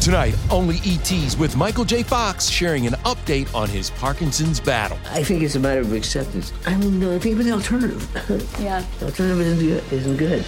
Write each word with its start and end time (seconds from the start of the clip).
Tonight, 0.00 0.34
only 0.50 0.76
ETs 0.86 1.36
with 1.36 1.56
Michael 1.56 1.84
J. 1.84 2.02
Fox 2.02 2.48
sharing 2.48 2.86
an 2.86 2.94
update 3.04 3.54
on 3.54 3.68
his 3.68 3.90
Parkinson's 3.90 4.58
battle. 4.58 4.98
I 5.10 5.22
think 5.22 5.42
it's 5.42 5.56
a 5.56 5.60
matter 5.60 5.80
of 5.80 5.92
acceptance. 5.92 6.54
I 6.64 6.70
don't 6.70 6.98
know. 6.98 7.18
Think 7.18 7.34
about 7.34 7.44
the 7.44 7.52
alternative. 7.52 8.56
Yeah. 8.60 8.82
The 8.98 9.06
alternative 9.06 9.40
isn't 9.40 9.58
good. 9.58 9.92
Isn't 9.92 10.16
good. 10.16 10.44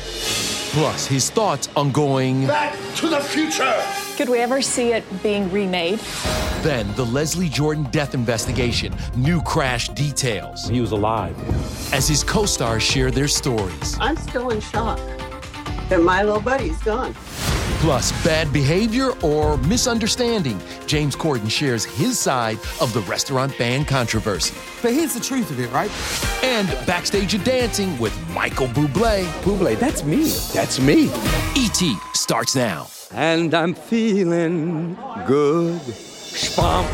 Plus, 0.72 1.06
his 1.06 1.28
thoughts 1.28 1.68
on 1.76 1.92
going. 1.92 2.46
Back 2.46 2.74
to 2.96 3.08
the 3.08 3.20
future! 3.20 3.74
Could 4.16 4.30
we 4.30 4.38
ever 4.38 4.62
see 4.62 4.92
it 4.92 5.04
being 5.22 5.50
remade? 5.52 5.98
Then, 6.62 6.90
the 6.94 7.04
Leslie 7.04 7.50
Jordan 7.50 7.84
death 7.90 8.14
investigation, 8.14 8.94
new 9.16 9.42
crash 9.42 9.90
details. 9.90 10.66
He 10.66 10.80
was 10.80 10.92
alive. 10.92 11.36
As 11.92 12.08
his 12.08 12.24
co 12.24 12.46
stars 12.46 12.82
share 12.82 13.10
their 13.10 13.28
stories. 13.28 13.98
I'm 14.00 14.16
still 14.16 14.48
in 14.48 14.62
shock 14.62 14.98
that 15.90 16.00
my 16.02 16.22
little 16.22 16.40
buddy's 16.40 16.78
gone. 16.78 17.14
Plus, 17.82 18.12
bad 18.24 18.52
behavior 18.52 19.10
or 19.22 19.56
misunderstanding. 19.56 20.56
James 20.86 21.16
Corden 21.16 21.50
shares 21.50 21.84
his 21.84 22.16
side 22.16 22.56
of 22.80 22.92
the 22.92 23.00
restaurant 23.00 23.58
ban 23.58 23.84
controversy. 23.84 24.54
But 24.80 24.92
here's 24.92 25.14
the 25.14 25.20
truth 25.20 25.50
of 25.50 25.58
it, 25.58 25.68
right? 25.72 25.90
And 26.44 26.68
backstage 26.86 27.34
of 27.34 27.42
dancing 27.42 27.98
with 27.98 28.16
Michael 28.28 28.68
Bublé. 28.68 29.24
Bublé, 29.42 29.76
that's 29.76 30.04
me. 30.04 30.30
That's 30.54 30.78
me. 30.78 31.10
E.T. 31.56 31.96
starts 32.14 32.54
now. 32.54 32.86
And 33.10 33.52
I'm 33.52 33.74
feeling 33.74 34.94
good. 35.26 35.80
Spomp, 35.80 36.86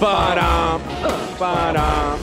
ba-dum, 0.00 0.80
ba-dum. 1.38 2.18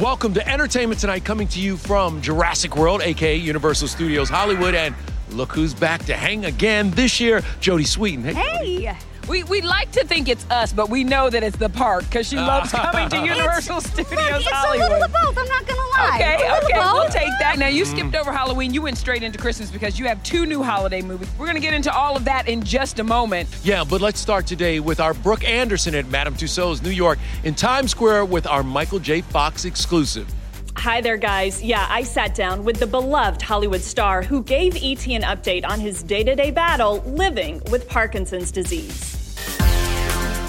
Welcome 0.00 0.34
to 0.34 0.48
Entertainment 0.48 1.00
Tonight, 1.00 1.24
coming 1.24 1.46
to 1.46 1.60
you 1.60 1.76
from 1.76 2.20
Jurassic 2.20 2.76
World, 2.76 3.00
aka 3.00 3.36
Universal 3.36 3.86
Studios 3.86 4.28
Hollywood, 4.28 4.74
and 4.74 4.92
look 5.30 5.52
who's 5.52 5.74
back 5.74 6.04
to 6.06 6.14
hang 6.14 6.44
again 6.44 6.90
this 6.92 7.20
year, 7.20 7.40
Jodie 7.60 7.86
Sweetin. 7.86 8.32
Hey. 8.34 8.82
hey. 8.82 8.96
We, 9.28 9.42
we 9.44 9.62
like 9.62 9.90
to 9.92 10.04
think 10.04 10.28
it's 10.28 10.48
us, 10.50 10.72
but 10.72 10.90
we 10.90 11.02
know 11.02 11.30
that 11.30 11.42
it's 11.42 11.56
the 11.56 11.70
park 11.70 12.04
because 12.04 12.28
she 12.28 12.36
loves 12.36 12.70
coming 12.72 13.08
to 13.08 13.16
Universal 13.24 13.78
it's, 13.78 13.90
Studios 13.90 14.18
look, 14.18 14.40
it's 14.40 14.48
Hollywood. 14.50 14.90
a 14.90 14.92
little 14.92 15.04
of 15.04 15.12
both. 15.12 15.38
I'm 15.38 15.48
not 15.48 15.66
gonna 15.66 15.80
lie. 15.80 16.12
Okay, 16.16 16.34
okay, 16.34 16.78
both. 16.78 16.92
we'll 16.92 17.08
take 17.08 17.30
that. 17.40 17.56
Now 17.58 17.68
you 17.68 17.84
mm. 17.84 17.86
skipped 17.86 18.14
over 18.14 18.32
Halloween. 18.32 18.74
You 18.74 18.82
went 18.82 18.98
straight 18.98 19.22
into 19.22 19.38
Christmas 19.38 19.70
because 19.70 19.98
you 19.98 20.06
have 20.06 20.22
two 20.22 20.44
new 20.44 20.62
holiday 20.62 21.00
movies. 21.00 21.28
We're 21.38 21.46
gonna 21.46 21.60
get 21.60 21.72
into 21.72 21.94
all 21.94 22.16
of 22.16 22.24
that 22.26 22.48
in 22.48 22.62
just 22.62 22.98
a 22.98 23.04
moment. 23.04 23.48
Yeah, 23.62 23.84
but 23.84 24.02
let's 24.02 24.20
start 24.20 24.46
today 24.46 24.78
with 24.80 25.00
our 25.00 25.14
Brooke 25.14 25.44
Anderson 25.44 25.94
at 25.94 26.06
Madame 26.08 26.34
Tussauds, 26.34 26.82
New 26.82 26.90
York, 26.90 27.18
in 27.44 27.54
Times 27.54 27.92
Square 27.92 28.26
with 28.26 28.46
our 28.46 28.62
Michael 28.62 28.98
J. 28.98 29.22
Fox 29.22 29.64
exclusive. 29.64 30.32
Hi 30.76 31.00
there, 31.00 31.16
guys. 31.16 31.62
Yeah, 31.62 31.86
I 31.88 32.02
sat 32.02 32.34
down 32.34 32.64
with 32.64 32.78
the 32.78 32.86
beloved 32.86 33.40
Hollywood 33.40 33.80
star 33.80 34.22
who 34.22 34.42
gave 34.42 34.74
ET 34.76 35.06
an 35.08 35.22
update 35.22 35.64
on 35.66 35.80
his 35.80 36.02
day 36.02 36.22
to 36.24 36.34
day 36.34 36.50
battle 36.50 36.98
living 37.06 37.62
with 37.70 37.88
Parkinson's 37.88 38.50
disease. 38.52 39.12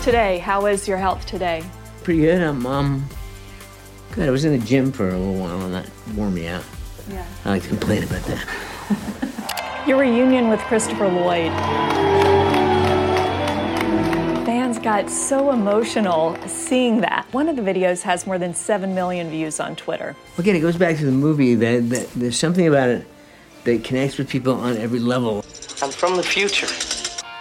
Today, 0.03 0.39
how 0.39 0.65
is 0.65 0.87
your 0.87 0.97
health 0.97 1.25
today? 1.25 1.63
Pretty 2.03 2.21
good. 2.21 2.41
I'm 2.41 2.65
um 2.65 3.07
good. 4.11 4.27
I 4.27 4.31
was 4.31 4.43
in 4.45 4.59
the 4.59 4.65
gym 4.65 4.91
for 4.91 5.07
a 5.09 5.17
little 5.17 5.35
while 5.35 5.61
and 5.61 5.73
that 5.73 5.89
wore 6.15 6.29
me 6.29 6.47
out. 6.47 6.63
Yeah. 7.09 7.25
I 7.45 7.49
like 7.51 7.63
to 7.63 7.69
complain 7.69 8.03
about 8.03 8.23
that. 8.23 9.83
Your 9.87 9.99
reunion 9.99 10.49
with 10.49 10.59
Christopher 10.61 11.07
Lloyd. 11.07 11.51
Fans 14.85 15.05
got 15.05 15.11
so 15.11 15.51
emotional 15.51 16.37
seeing 16.45 17.01
that. 17.01 17.25
One 17.31 17.49
of 17.49 17.55
the 17.55 17.63
videos 17.63 18.03
has 18.03 18.27
more 18.27 18.37
than 18.37 18.53
7 18.53 18.93
million 18.93 19.31
views 19.31 19.59
on 19.59 19.75
Twitter. 19.75 20.15
Again, 20.37 20.55
it 20.55 20.59
goes 20.59 20.77
back 20.77 20.97
to 20.97 21.05
the 21.05 21.11
movie 21.11 21.55
that, 21.55 21.89
that 21.89 22.07
there's 22.11 22.37
something 22.37 22.67
about 22.67 22.89
it 22.89 23.07
that 23.63 23.83
connects 23.83 24.19
with 24.19 24.29
people 24.29 24.53
on 24.53 24.77
every 24.77 24.99
level. 24.99 25.37
I'm 25.81 25.89
from 25.89 26.17
the 26.17 26.23
future. 26.23 26.67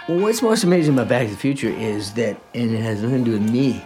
Well, 0.09 0.21
what's 0.21 0.41
most 0.41 0.63
amazing 0.63 0.95
about 0.95 1.07
Back 1.07 1.27
to 1.27 1.33
the 1.33 1.39
Future 1.39 1.69
is 1.69 2.13
that, 2.13 2.41
and 2.55 2.71
it 2.71 2.81
has 2.81 3.03
nothing 3.03 3.25
to 3.25 3.31
do 3.31 3.39
with 3.39 3.51
me, 3.51 3.85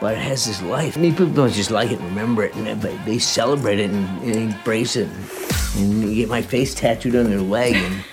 but 0.00 0.14
it 0.14 0.20
has 0.20 0.44
this 0.44 0.60
life. 0.62 0.96
I 0.96 1.00
mean, 1.00 1.12
people 1.12 1.28
don't 1.28 1.52
just 1.52 1.70
like 1.70 1.92
it 1.92 2.00
and 2.00 2.08
remember 2.08 2.42
it, 2.42 2.56
and 2.56 2.82
they 2.82 3.18
celebrate 3.20 3.78
it 3.78 3.90
and, 3.90 4.22
and 4.24 4.52
embrace 4.52 4.96
it. 4.96 5.06
And, 5.06 5.30
and 5.76 6.02
you 6.02 6.14
get 6.16 6.28
my 6.28 6.42
face 6.42 6.74
tattooed 6.74 7.14
on 7.14 7.30
their 7.30 7.40
leg, 7.40 7.74
and 7.76 8.04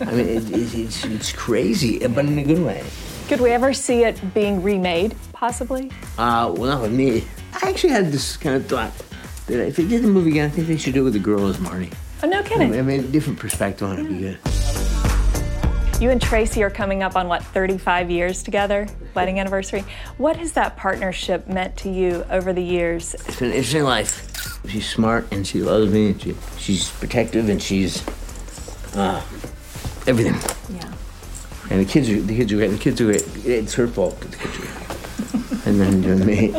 I 0.00 0.12
mean, 0.12 0.26
it, 0.26 0.50
it, 0.50 0.74
it's, 0.74 1.04
it's 1.04 1.32
crazy, 1.32 1.98
but 2.06 2.24
in 2.24 2.38
a 2.38 2.44
good 2.44 2.64
way. 2.64 2.82
Could 3.28 3.42
we 3.42 3.50
ever 3.50 3.74
see 3.74 4.04
it 4.04 4.18
being 4.32 4.62
remade, 4.62 5.14
possibly? 5.34 5.90
Uh, 6.16 6.50
well, 6.56 6.70
not 6.70 6.80
with 6.80 6.92
me. 6.92 7.24
I 7.52 7.68
actually 7.68 7.90
had 7.90 8.10
this 8.10 8.38
kind 8.38 8.56
of 8.56 8.64
thought 8.64 8.90
that 9.48 9.66
if 9.66 9.76
they 9.76 9.86
did 9.86 10.02
the 10.02 10.08
movie 10.08 10.30
again, 10.30 10.46
I 10.46 10.48
think 10.48 10.66
they 10.66 10.78
should 10.78 10.94
do 10.94 11.02
it 11.02 11.04
with 11.04 11.12
the 11.12 11.18
girl 11.18 11.46
as 11.46 11.60
Marty. 11.60 11.90
Oh, 12.22 12.26
no 12.26 12.42
kidding. 12.42 12.74
I 12.74 12.80
mean, 12.80 13.00
a 13.00 13.02
different 13.02 13.38
perspective 13.38 13.86
on 13.86 13.98
it 13.98 14.02
would 14.04 14.12
be 14.12 14.18
good. 14.18 14.38
You 16.00 16.08
and 16.08 16.22
Tracy 16.22 16.62
are 16.62 16.70
coming 16.70 17.02
up 17.02 17.16
on 17.16 17.28
what, 17.28 17.44
35 17.44 18.10
years 18.10 18.42
together, 18.42 18.88
wedding 19.12 19.38
anniversary. 19.38 19.84
What 20.16 20.38
has 20.38 20.52
that 20.52 20.78
partnership 20.78 21.46
meant 21.48 21.76
to 21.78 21.90
you 21.90 22.24
over 22.30 22.54
the 22.54 22.62
years? 22.62 23.12
It's 23.12 23.38
been 23.38 23.50
an 23.50 23.56
interesting 23.56 23.84
life. 23.84 24.62
She's 24.66 24.88
smart 24.88 25.26
and 25.32 25.46
she 25.46 25.60
loves 25.60 25.92
me. 25.92 26.12
And 26.12 26.22
she, 26.22 26.34
she's 26.56 26.90
protective 26.92 27.50
and 27.50 27.62
she's 27.62 28.02
uh, 28.94 29.22
everything. 30.06 30.34
Yeah. 30.74 30.90
And 31.70 31.80
the 31.80 31.84
kids 31.84 32.08
are 32.08 32.20
the 32.20 32.36
kids 32.36 32.52
are 32.52 32.56
great. 32.56 32.70
The 32.70 32.78
kids 32.78 33.00
are 33.00 33.04
great. 33.04 33.46
It's 33.46 33.74
her 33.74 33.86
fault. 33.86 34.20
The 34.20 34.36
kids 34.36 34.56
are 34.56 34.60
great. 34.60 35.66
and 35.66 35.80
then 35.80 36.00
doing 36.00 36.24
me. 36.26 36.54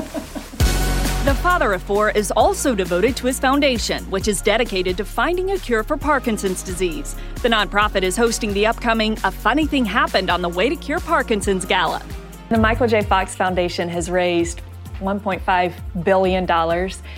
The 1.25 1.35
father 1.35 1.73
of 1.73 1.83
four 1.83 2.09
is 2.11 2.31
also 2.31 2.73
devoted 2.73 3.15
to 3.17 3.27
his 3.27 3.39
foundation, 3.39 4.03
which 4.09 4.27
is 4.27 4.41
dedicated 4.41 4.97
to 4.97 5.05
finding 5.05 5.51
a 5.51 5.59
cure 5.59 5.83
for 5.83 5.97
Parkinson's 5.97 6.63
disease. 6.63 7.15
The 7.41 7.49
nonprofit 7.49 8.03
is 8.03 8.15
hosting 8.15 8.53
the 8.53 8.65
upcoming 8.65 9.17
A 9.23 9.31
Funny 9.31 9.67
Thing 9.67 9.83
Happened 9.83 10.29
on 10.29 10.41
the 10.41 10.49
Way 10.49 10.69
to 10.69 10.75
Cure 10.75 11.01
Parkinson's 11.01 11.65
Gala. 11.65 12.01
The 12.49 12.57
Michael 12.57 12.87
J. 12.87 13.01
Fox 13.03 13.35
Foundation 13.35 13.89
has 13.89 14.09
raised 14.09 14.61
$1.5 15.01 16.03
billion. 16.03 16.47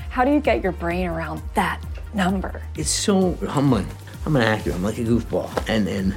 How 0.09 0.25
do 0.25 0.31
you 0.31 0.39
get 0.39 0.63
your 0.63 0.71
brain 0.71 1.07
around 1.07 1.41
that 1.53 1.79
number? 2.13 2.61
It's 2.75 2.89
so 2.89 3.35
humbling. 3.47 3.87
I'm 4.25 4.35
an 4.35 4.41
actor. 4.41 4.71
I'm 4.71 4.83
like 4.83 4.97
a 4.97 5.03
goofball, 5.03 5.49
and 5.69 5.87
and 5.87 6.15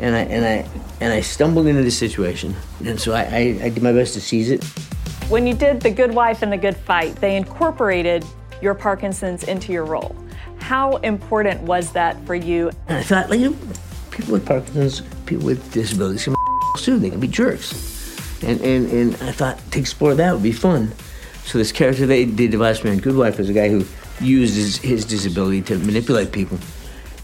and 0.00 0.16
I 0.16 0.20
and 0.20 0.44
I 0.44 0.68
and 1.00 1.12
I 1.12 1.20
stumbled 1.20 1.66
into 1.66 1.82
this 1.82 1.96
situation, 1.96 2.54
and 2.84 2.98
so 3.00 3.12
I, 3.12 3.22
I, 3.22 3.38
I 3.62 3.68
did 3.68 3.82
my 3.82 3.92
best 3.92 4.14
to 4.14 4.20
seize 4.20 4.50
it. 4.50 4.64
When 5.28 5.46
you 5.46 5.54
did 5.54 5.80
The 5.80 5.90
Good 5.90 6.14
Wife 6.14 6.42
and 6.42 6.52
The 6.52 6.56
Good 6.56 6.76
Fight, 6.76 7.14
they 7.16 7.36
incorporated 7.36 8.24
your 8.60 8.74
Parkinson's 8.74 9.44
into 9.44 9.72
your 9.72 9.84
role. 9.84 10.16
How 10.58 10.96
important 10.96 11.62
was 11.62 11.92
that 11.92 12.20
for 12.26 12.34
you? 12.34 12.70
And 12.88 12.98
I 12.98 13.02
thought, 13.02 13.30
like, 13.30 13.40
you 13.40 13.50
know, 13.50 13.56
people 14.10 14.32
with 14.32 14.44
Parkinson's, 14.44 15.02
people 15.26 15.46
with 15.46 15.72
disabilities 15.72 16.24
can 16.24 16.34
be 16.34 16.38
too. 16.80 16.98
They 16.98 17.10
can 17.10 17.20
be 17.20 17.28
jerks. 17.28 18.42
And, 18.42 18.60
and, 18.60 18.90
and 18.90 19.14
I 19.22 19.32
thought 19.32 19.58
to 19.72 19.78
explore 19.78 20.14
that 20.14 20.32
would 20.32 20.42
be 20.42 20.52
fun. 20.52 20.92
So 21.44 21.58
this 21.58 21.72
character 21.72 22.06
they 22.06 22.24
did, 22.24 22.50
Device 22.50 22.84
Man 22.84 22.98
Good 22.98 23.16
Wife, 23.16 23.38
was 23.38 23.48
a 23.48 23.52
guy 23.52 23.68
who 23.68 23.84
used 24.20 24.54
his, 24.54 24.76
his 24.78 25.04
disability 25.04 25.62
to 25.62 25.78
manipulate 25.78 26.32
people. 26.32 26.58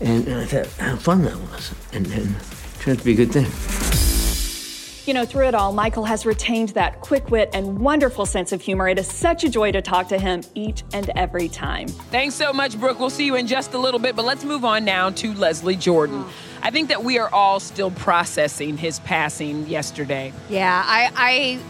And, 0.01 0.27
and 0.27 0.41
I 0.41 0.45
thought 0.47 0.67
how 0.79 0.97
fun 0.97 1.23
that 1.25 1.37
was. 1.37 1.75
And, 1.93 2.07
and 2.13 2.35
it 2.87 2.91
turned 2.91 3.05
be 3.05 3.13
a 3.13 3.27
good 3.27 3.33
thing. 3.33 3.47
You 5.07 5.15
know, 5.15 5.25
through 5.25 5.47
it 5.47 5.55
all, 5.55 5.73
Michael 5.73 6.05
has 6.05 6.27
retained 6.27 6.71
that 6.71 7.01
quick 7.01 7.31
wit 7.31 7.51
and 7.53 7.79
wonderful 7.79 8.27
sense 8.27 8.51
of 8.51 8.61
humor. 8.61 8.89
It 8.89 8.99
is 8.99 9.07
such 9.07 9.45
a 9.45 9.49
joy 9.49 9.71
to 9.71 9.81
talk 9.81 10.09
to 10.09 10.19
him 10.19 10.43
each 10.55 10.83
and 10.93 11.11
every 11.11 11.49
time. 11.49 11.87
Thanks 11.87 12.35
so 12.35 12.53
much, 12.53 12.79
Brooke. 12.79 12.99
We'll 12.99 13.11
see 13.11 13.25
you 13.25 13.37
in 13.37 13.47
just 13.47 13.75
a 13.75 13.79
little 13.79 14.01
bit, 14.01 14.17
but 14.17 14.25
let's 14.25 14.45
move 14.45 14.65
on 14.65 14.85
now 14.85 15.11
to 15.11 15.33
Leslie 15.35 15.77
Jordan. 15.77 16.25
I 16.67 16.71
think 16.73 16.89
that 16.89 17.05
we 17.05 17.17
are 17.21 17.29
all 17.33 17.61
still 17.61 17.93
processing 17.93 18.77
his 18.77 18.99
passing 18.99 19.69
yesterday. 19.69 20.33
Yeah, 20.51 20.83
I, 20.85 21.13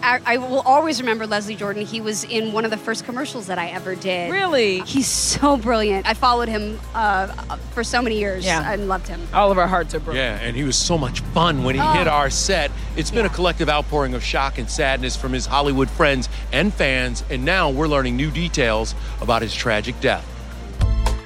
I, 0.03 0.17
I, 0.25 0.35
I 0.35 0.37
will 0.39 0.61
always 0.61 1.03
remember 1.03 1.27
Leslie 1.27 1.55
Jordan. 1.55 1.85
He 1.85 2.01
was 2.01 2.25
in 2.25 2.55
one 2.55 2.65
of 2.65 2.71
the 2.71 2.79
first 2.79 3.05
commercials 3.05 3.49
that 3.49 3.59
I 3.59 3.67
ever 3.69 3.95
did. 3.95 4.33
Really? 4.33 4.81
He's 4.81 5.07
so 5.07 5.59
brilliant. 5.59 6.07
I 6.09 6.15
followed 6.15 6.49
him 6.49 6.81
uh, 6.95 7.27
for 7.75 7.85
so 7.85 8.01
many 8.01 8.19
years 8.19 8.47
Yeah. 8.47 8.73
and 8.73 8.89
loved 8.89 9.07
him. 9.07 9.21
All 9.35 9.53
of 9.53 9.59
our 9.59 9.67
hearts 9.69 9.95
are 9.95 10.01
broken. 10.01 10.17
Yeah, 10.17 10.37
and 10.41 10.57
he 10.57 10.65
was 10.65 10.77
so 10.77 10.97
much 10.97 11.21
fun 11.21 11.63
when 11.63 11.75
he 11.75 11.81
Oh. 11.83 11.93
hit 11.93 12.09
our 12.09 12.31
set. 12.31 12.71
It's 12.97 13.11
been 13.11 13.27
a 13.27 13.29
collective 13.29 13.69
outpouring 13.69 14.15
of 14.15 14.25
shock 14.25 14.57
and 14.57 14.71
sadness 14.71 15.15
from 15.15 15.35
his 15.35 15.45
Hollywood 15.45 15.91
friends 15.91 16.31
and 16.55 16.73
fans, 16.73 17.23
and 17.29 17.45
now 17.45 17.69
we're 17.69 17.87
learning 17.87 18.17
new 18.17 18.31
details 18.31 18.95
about 19.21 19.43
his 19.43 19.55
tragic 19.55 20.01
death. 20.01 20.25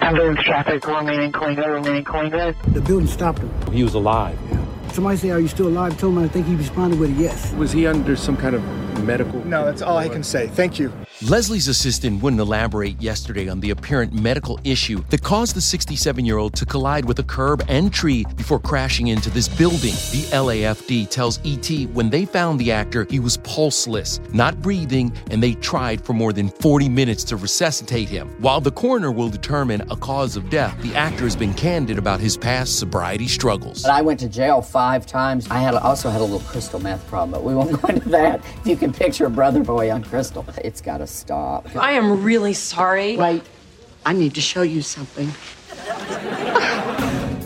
Ambulance 0.01 0.41
traffic 0.43 0.87
remaining 0.87 1.31
cleaner, 1.33 1.75
remaining 1.75 2.05
cleaner. 2.05 2.55
The 2.69 2.81
building 2.81 3.07
stopped 3.07 3.41
him. 3.41 3.73
He 3.73 3.85
was 3.85 3.95
alive. 3.95 4.39
Somebody 4.93 5.17
say, 5.19 5.31
Are 5.31 5.39
you 5.41 5.49
still 5.49 5.69
alive? 5.69 5.99
Told 5.99 6.17
him 6.17 6.25
I 6.25 6.29
think 6.29 6.47
he 6.47 6.55
responded 6.57 6.99
with 6.99 7.11
a 7.11 7.13
yes. 7.21 7.53
Was 7.55 7.71
he 7.73 7.87
under 7.87 8.17
some 8.17 8.37
kind 8.37 8.55
of 8.55 8.90
medical? 9.01 9.45
No, 9.45 9.65
that's 9.65 9.83
all 9.83 9.97
I 9.97 10.09
can 10.09 10.23
say. 10.23 10.49
Thank 10.49 10.79
you. 10.79 10.93
Leslie's 11.23 11.69
assistant 11.69 12.23
wouldn't 12.23 12.41
elaborate 12.41 13.01
yesterday 13.03 13.47
on 13.49 13.61
the 13.61 13.71
apparent 13.71 14.13
medical 14.13 14.59
issue 14.65 15.05
that 15.11 15.23
caused 15.23 15.55
the 15.55 15.61
67 15.61 16.25
year 16.25 16.39
old 16.39 16.55
to 16.55 16.65
collide 16.65 17.05
with 17.05 17.19
a 17.19 17.23
curb 17.23 17.63
and 17.69 17.93
tree 17.93 18.25
before 18.37 18.59
crashing 18.59 19.09
into 19.09 19.29
this 19.29 19.47
building. 19.47 19.93
The 20.13 20.27
LAFD 20.33 21.11
tells 21.11 21.39
ET 21.45 21.91
when 21.91 22.09
they 22.09 22.25
found 22.25 22.59
the 22.59 22.73
actor, 22.73 23.07
he 23.11 23.21
was 23.21 23.37
pulseless, 23.39 24.19
not 24.33 24.63
breathing, 24.63 25.13
and 25.31 25.43
they 25.43 25.55
tried 25.57 26.03
for 26.03 26.15
more 26.15 26.33
than 26.33 26.49
40 26.49 26.89
minutes 26.89 27.23
to 27.25 27.37
resuscitate 27.37 28.09
him. 28.09 28.29
While 28.41 28.63
the 28.63 28.73
coroner 28.73 29.13
will 29.13 29.29
determine 29.29 29.83
a 29.91 29.97
cause 29.97 30.37
of 30.37 30.49
death, 30.49 30.81
the 30.81 30.95
actor 30.95 31.25
has 31.25 31.37
been 31.37 31.53
candid 31.53 31.99
about 31.99 32.21
his 32.21 32.39
past 32.39 32.79
sobriety 32.79 33.29
struggles. 33.29 33.83
But 33.83 33.93
I 33.93 34.01
went 34.01 34.21
to 34.21 34.29
jail 34.29 34.63
five 34.63 35.05
times. 35.05 35.47
I 35.51 35.59
had 35.59 35.75
also 35.75 36.09
had 36.09 36.23
a 36.23 36.25
little 36.25 36.41
crystal 36.41 36.81
meth 36.81 37.07
problem, 37.09 37.33
but 37.33 37.45
we 37.45 37.55
won't 37.55 37.81
go 37.81 37.89
into 37.89 38.09
that. 38.09 38.41
If 38.61 38.67
you 38.67 38.77
can 38.77 38.90
picture 38.93 39.27
a 39.27 39.31
brother 39.31 39.63
boy 39.63 39.91
on 39.91 40.03
crystal, 40.03 40.45
it's 40.59 40.81
got 40.81 40.99
to 40.99 41.07
stop. 41.07 41.75
I 41.77 41.93
am 41.93 42.23
really 42.23 42.55
sorry. 42.55 43.17
Wait, 43.17 43.43
I 44.05 44.13
need 44.13 44.35
to 44.35 44.41
show 44.41 44.63
you 44.63 44.83
something. 44.83 45.31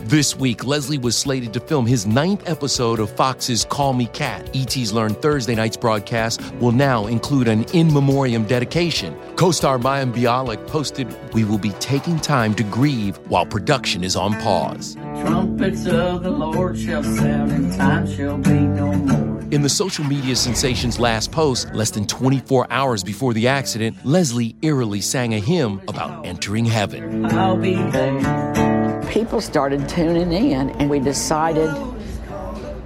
This 0.05 0.35
week, 0.35 0.63
Leslie 0.63 0.99
was 0.99 1.17
slated 1.17 1.51
to 1.53 1.59
film 1.59 1.87
his 1.87 2.05
ninth 2.05 2.47
episode 2.47 2.99
of 2.99 3.09
Fox's 3.09 3.65
Call 3.65 3.91
Me 3.93 4.05
Kat. 4.05 4.55
ET's 4.55 4.93
Learn 4.93 5.15
Thursday 5.15 5.55
night's 5.55 5.75
broadcast 5.75 6.41
will 6.61 6.71
now 6.71 7.07
include 7.07 7.47
an 7.47 7.63
in 7.73 7.91
memoriam 7.91 8.45
dedication. 8.45 9.17
Co 9.35 9.49
star 9.49 9.79
Mayim 9.79 10.13
Bialik 10.13 10.67
posted, 10.67 11.07
We 11.33 11.43
will 11.43 11.57
be 11.57 11.71
taking 11.79 12.19
time 12.19 12.53
to 12.53 12.63
grieve 12.63 13.17
while 13.29 13.47
production 13.47 14.03
is 14.03 14.15
on 14.15 14.39
pause. 14.41 14.93
Trumpets 15.21 15.87
of 15.87 16.21
the 16.21 16.31
Lord 16.31 16.77
shall 16.77 17.03
sound, 17.03 17.51
and 17.51 17.73
time 17.73 18.05
shall 18.15 18.37
be 18.37 18.59
no 18.59 18.93
more. 18.93 19.34
In 19.51 19.61
the 19.61 19.69
social 19.69 20.03
media 20.05 20.35
sensation's 20.35 20.99
last 20.99 21.31
post, 21.31 21.73
less 21.73 21.91
than 21.91 22.05
24 22.07 22.67
hours 22.71 23.03
before 23.03 23.33
the 23.33 23.47
accident, 23.47 23.95
Leslie 24.03 24.55
eerily 24.61 25.01
sang 25.01 25.33
a 25.33 25.39
hymn 25.39 25.81
about 25.87 26.25
entering 26.25 26.65
heaven. 26.65 27.25
I'll 27.27 27.55
be 27.57 27.75
there. 27.75 29.03
People 29.09 29.39
started 29.41 29.87
tuning 29.87 30.31
in, 30.31 30.71
and 30.71 30.89
we 30.89 30.99
decided 30.99 31.69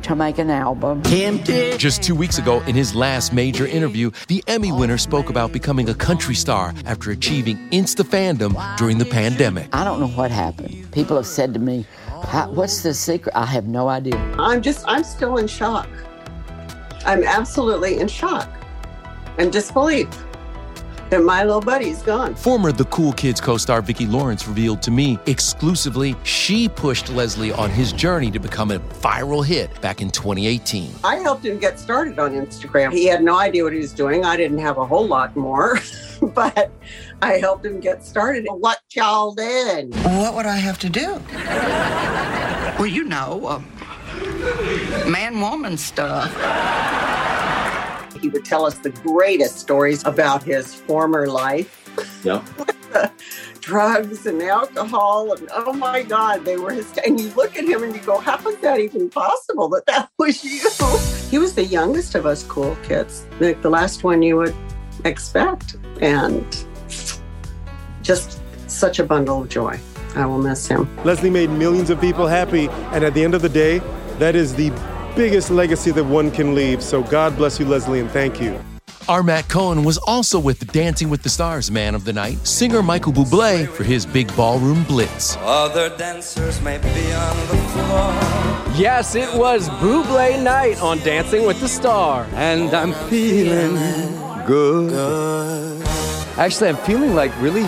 to 0.04 0.16
make 0.16 0.38
an 0.38 0.50
album. 0.50 1.02
Just 1.04 2.04
two 2.04 2.16
weeks 2.16 2.38
ago, 2.38 2.62
in 2.62 2.76
his 2.76 2.94
last 2.94 3.32
major 3.34 3.66
interview, 3.66 4.12
the 4.28 4.44
Emmy 4.48 4.72
winner 4.72 4.98
spoke 4.98 5.30
about 5.30 5.52
becoming 5.54 5.90
a 5.90 5.94
country 5.96 6.36
star 6.36 6.74
after 6.86 7.12
achieving 7.12 7.58
insta 7.70 8.04
fandom 8.04 8.54
during 8.78 8.98
the 8.98 9.06
pandemic. 9.06 9.70
I 9.74 9.84
don't 9.84 10.00
know 10.00 10.08
what 10.10 10.30
happened. 10.32 10.92
People 10.92 11.16
have 11.16 11.28
said 11.28 11.54
to 11.54 11.60
me, 11.60 11.86
"How- 12.28 12.50
What's 12.52 12.82
the 12.82 12.94
secret? 12.94 13.34
I 13.36 13.46
have 13.46 13.66
no 13.68 13.88
idea. 13.88 14.16
I'm 14.38 14.62
just, 14.62 14.84
I'm 14.88 15.04
still 15.04 15.38
in 15.38 15.48
shock. 15.48 15.88
I'm 17.06 17.24
absolutely 17.24 18.00
in 18.00 18.08
shock 18.08 18.50
and 19.38 19.52
disbelief 19.52 20.10
that 21.10 21.24
my 21.24 21.44
little 21.44 21.62
buddy's 21.62 22.02
gone. 22.04 22.36
Former 22.36 22.72
The 22.72 22.86
Cool 22.86 23.14
Kids 23.14 23.42
co 23.42 23.58
star 23.58 23.82
Vicki 23.82 24.06
Lawrence 24.06 24.48
revealed 24.48 24.82
to 24.84 24.92
me 24.92 25.18
exclusively 25.26 26.16
she 26.24 26.70
pushed 26.70 27.10
Leslie 27.10 27.52
on 27.52 27.70
his 27.70 27.92
journey 27.92 28.32
to 28.32 28.40
become 28.40 28.72
a 28.72 28.80
viral 28.80 29.46
hit 29.46 29.80
back 29.82 30.02
in 30.02 30.12
2018. 30.12 30.92
I 31.04 31.16
helped 31.16 31.46
him 31.46 31.58
get 31.58 31.80
started 31.80 32.20
on 32.20 32.32
Instagram. 32.32 32.92
He 32.92 33.06
had 33.06 33.24
no 33.24 33.38
idea 33.38 33.64
what 33.64 33.74
he 33.74 33.80
was 33.80 33.94
doing. 33.94 34.24
I 34.24 34.38
didn't 34.38 34.60
have 34.60 34.78
a 34.78 34.86
whole 34.86 35.08
lot 35.08 35.36
more, 35.36 35.80
but 36.22 36.72
I 37.22 37.34
helped 37.34 37.66
him 37.66 37.80
get 37.80 38.06
started. 38.06 38.46
What 38.50 38.80
y'all 38.92 39.34
did? 39.34 39.96
What 40.04 40.36
would 40.36 40.46
I 40.46 40.58
have 40.58 40.78
to 40.80 40.90
do? 40.90 41.20
well, 42.78 42.86
you 42.86 43.04
know, 43.04 43.46
uh, 43.48 43.62
man 45.10 45.40
woman 45.40 45.78
stuff. 45.78 46.30
He 48.22 48.30
would 48.30 48.46
tell 48.46 48.66
us 48.66 48.78
the 48.80 48.90
greatest 48.90 49.60
stories 49.60 50.06
about 50.06 50.44
his 50.44 50.74
former 50.74 51.28
life. 51.28 51.76
Yeah. 52.24 52.44
drugs 53.62 54.26
and 54.26 54.42
alcohol 54.42 55.32
and 55.34 55.48
oh 55.54 55.72
my 55.74 56.02
god 56.02 56.44
they 56.44 56.58
were 56.58 56.72
his 56.72 56.92
and 57.06 57.20
you 57.20 57.30
look 57.36 57.56
at 57.56 57.66
him 57.66 57.84
and 57.84 57.94
you 57.94 58.02
go 58.02 58.18
how 58.18 58.36
is 58.48 58.58
that 58.58 58.80
even 58.80 59.10
possible 59.10 59.70
that 59.70 59.86
that 59.86 60.10
was 60.18 60.44
you 60.44 60.60
he 61.30 61.38
was 61.38 61.54
the 61.54 61.64
youngest 61.64 62.16
of 62.16 62.26
us 62.26 62.44
cool 62.44 62.76
kids 62.84 63.28
like 63.40 63.62
the 63.62 63.70
last 63.70 64.04
one 64.04 64.24
you 64.24 64.36
would 64.38 64.56
expect 65.06 65.76
and 66.02 66.66
just 68.02 68.40
such 68.68 68.98
a 68.98 69.04
bundle 69.04 69.44
of 69.44 69.50
joy 69.50 69.80
i 70.16 70.26
will 70.26 70.40
miss 70.40 70.68
him 70.68 70.88
Leslie 71.04 71.30
made 71.30 71.52
millions 71.52 71.90
of 71.90 72.02
people 72.02 72.28
happy, 72.28 72.70
and 72.92 73.04
at 73.04 73.14
the 73.14 73.24
end 73.24 73.36
of 73.36 73.42
the 73.42 73.50
day, 73.50 73.82
that 74.20 74.36
is 74.36 74.56
the 74.56 74.70
biggest 75.16 75.50
legacy 75.50 75.92
that 75.92 76.04
one 76.04 76.32
can 76.32 76.54
leave. 76.54 76.84
So 76.84 77.04
God 77.04 77.36
bless 77.36 77.60
you, 77.60 77.66
Leslie, 77.66 78.00
and 78.00 78.10
thank 78.12 78.40
you. 78.42 78.60
Armac 79.10 79.50
Cohen 79.50 79.84
was 79.84 79.98
also 79.98 80.40
with 80.40 80.60
the 80.60 80.66
Dancing 80.66 81.10
with 81.10 81.24
the 81.24 81.30
Stars 81.30 81.72
man 81.72 81.96
of 81.96 82.06
the 82.06 82.14
night, 82.14 82.46
singer 82.46 82.84
Michael 82.84 83.12
Bublé 83.12 83.68
for 83.68 83.84
his 83.84 84.06
big 84.06 84.28
ballroom 84.36 84.84
blitz. 84.84 85.36
Other 85.40 85.90
dancers 85.98 86.62
may 86.62 86.78
be 86.78 87.12
on 87.14 87.38
the 87.48 87.58
floor. 87.74 88.76
Yes, 88.78 89.16
it 89.16 89.34
was 89.34 89.68
Bublé 89.68 90.42
night 90.44 90.80
on 90.80 91.00
Dancing 91.00 91.44
with 91.48 91.60
the 91.60 91.68
Star. 91.68 92.28
And 92.34 92.72
I'm 92.72 92.94
feeling 93.10 93.74
good. 94.46 95.82
Actually, 96.38 96.70
I'm 96.70 96.78
feeling 96.78 97.16
like 97.16 97.32
really 97.42 97.64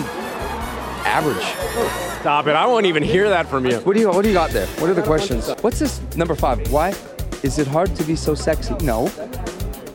average. 1.04 2.11
Stop 2.22 2.46
it. 2.46 2.54
I 2.54 2.66
won't 2.66 2.86
even 2.86 3.02
hear 3.02 3.28
that 3.28 3.48
from 3.48 3.66
you. 3.66 3.80
What 3.80 3.94
do 3.94 4.00
you 4.00 4.08
what 4.08 4.22
do 4.22 4.28
you 4.28 4.34
got 4.34 4.50
there? 4.50 4.68
What 4.78 4.88
are 4.88 4.94
the 4.94 5.02
questions? 5.02 5.50
What's 5.60 5.80
this 5.80 6.00
number 6.14 6.36
five? 6.36 6.70
Why? 6.70 6.94
Is 7.42 7.58
it 7.58 7.66
hard 7.66 7.96
to 7.96 8.04
be 8.04 8.14
so 8.14 8.36
sexy? 8.36 8.74
No. 8.76 9.10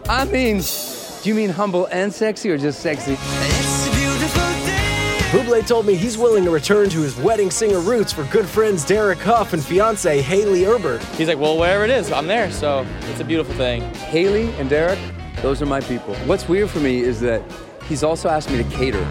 I 0.10 0.26
mean, 0.26 0.58
do 0.58 1.30
you 1.30 1.34
mean 1.34 1.50
humble 1.50 1.86
and 1.86 2.14
sexy 2.14 2.50
or 2.50 2.58
just 2.58 2.82
sexy? 2.82 3.16
Bublé 5.32 5.66
told 5.66 5.86
me 5.86 5.96
he's 5.96 6.18
willing 6.18 6.44
to 6.44 6.52
return 6.52 6.90
to 6.90 7.00
his 7.00 7.16
wedding 7.16 7.50
singer 7.50 7.80
roots 7.80 8.12
for 8.12 8.26
good 8.26 8.46
friends 8.46 8.84
Derek 8.84 9.20
Hough 9.20 9.54
and 9.54 9.64
fiance 9.64 10.22
Haley 10.22 10.66
Erbert. 10.66 11.02
He's 11.16 11.30
like, 11.30 11.40
well, 11.40 11.58
wherever 11.58 11.86
it 11.86 11.90
is, 11.90 12.12
I'm 12.12 12.28
there. 12.28 12.52
So 12.52 12.86
it's 13.04 13.22
a 13.22 13.26
beautiful 13.26 13.56
thing. 13.56 13.84
Haley 13.94 14.52
and 14.56 14.70
Derek, 14.70 15.00
those 15.42 15.62
are 15.62 15.66
my 15.66 15.80
people. 15.80 16.14
What's 16.26 16.50
weird 16.50 16.70
for 16.70 16.82
me 16.82 17.00
is 17.00 17.22
that 17.22 17.42
he's 17.86 18.04
also 18.04 18.28
asked 18.28 18.50
me 18.52 18.58
to 18.58 18.70
cater. 18.70 19.06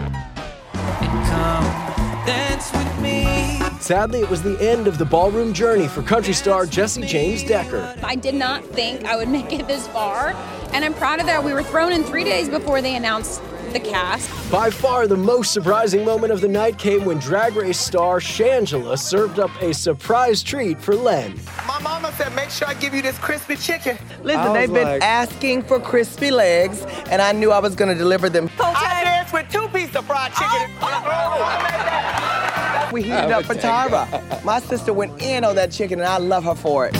Sadly, 3.79 4.19
it 4.21 4.29
was 4.29 4.41
the 4.41 4.59
end 4.59 4.87
of 4.87 4.97
the 4.97 5.05
ballroom 5.05 5.53
journey 5.53 5.87
for 5.87 6.01
country 6.01 6.33
star 6.33 6.65
Jesse 6.65 7.03
James 7.03 7.43
Decker. 7.43 7.95
I 8.03 8.15
did 8.15 8.35
not 8.35 8.65
think 8.65 9.05
I 9.05 9.15
would 9.15 9.29
make 9.29 9.53
it 9.53 9.67
this 9.67 9.87
far, 9.87 10.35
and 10.73 10.83
I'm 10.83 10.93
proud 10.93 11.19
of 11.19 11.25
that. 11.27 11.43
We 11.43 11.53
were 11.53 11.63
thrown 11.63 11.93
in 11.93 12.03
three 12.03 12.23
days 12.23 12.49
before 12.49 12.81
they 12.81 12.95
announced 12.95 13.41
the 13.73 13.79
cast. 13.79 14.29
By 14.51 14.69
far, 14.69 15.07
the 15.07 15.17
most 15.17 15.51
surprising 15.53 16.03
moment 16.03 16.31
of 16.31 16.41
the 16.41 16.47
night 16.47 16.77
came 16.77 17.05
when 17.05 17.19
Drag 17.19 17.55
Race 17.55 17.77
star 17.79 18.19
Shangela 18.19 18.97
served 18.97 19.39
up 19.39 19.51
a 19.61 19.73
surprise 19.73 20.41
treat 20.41 20.79
for 20.81 20.95
Len. 20.95 21.39
My 21.67 21.79
mama 21.79 22.11
said, 22.13 22.33
make 22.33 22.49
sure 22.49 22.67
I 22.67 22.73
give 22.75 22.93
you 22.93 23.01
this 23.01 23.17
crispy 23.19 23.57
chicken. 23.57 23.97
Listen, 24.23 24.53
they've 24.53 24.73
been 24.73 25.01
asking 25.03 25.63
for 25.63 25.79
crispy 25.79 26.31
legs, 26.31 26.81
and 27.09 27.21
I 27.21 27.31
knew 27.31 27.51
I 27.51 27.59
was 27.59 27.75
going 27.75 27.91
to 27.91 27.97
deliver 27.97 28.29
them. 28.29 28.49
I 28.59 29.03
danced 29.03 29.33
with 29.33 29.49
two 29.51 29.67
pieces 29.67 29.95
of 29.95 30.05
fried 30.05 30.33
chicken. 30.33 30.71
We 32.91 33.01
heated 33.03 33.31
up 33.31 33.45
for 33.45 33.53
take 33.53 33.63
Tyra. 33.63 34.43
My 34.43 34.59
sister 34.59 34.93
went 34.93 35.21
in 35.21 35.43
on 35.43 35.55
that 35.55 35.71
chicken, 35.71 35.99
and 35.99 36.07
I 36.07 36.17
love 36.17 36.43
her 36.45 36.55
for 36.55 36.87
it. 36.87 36.93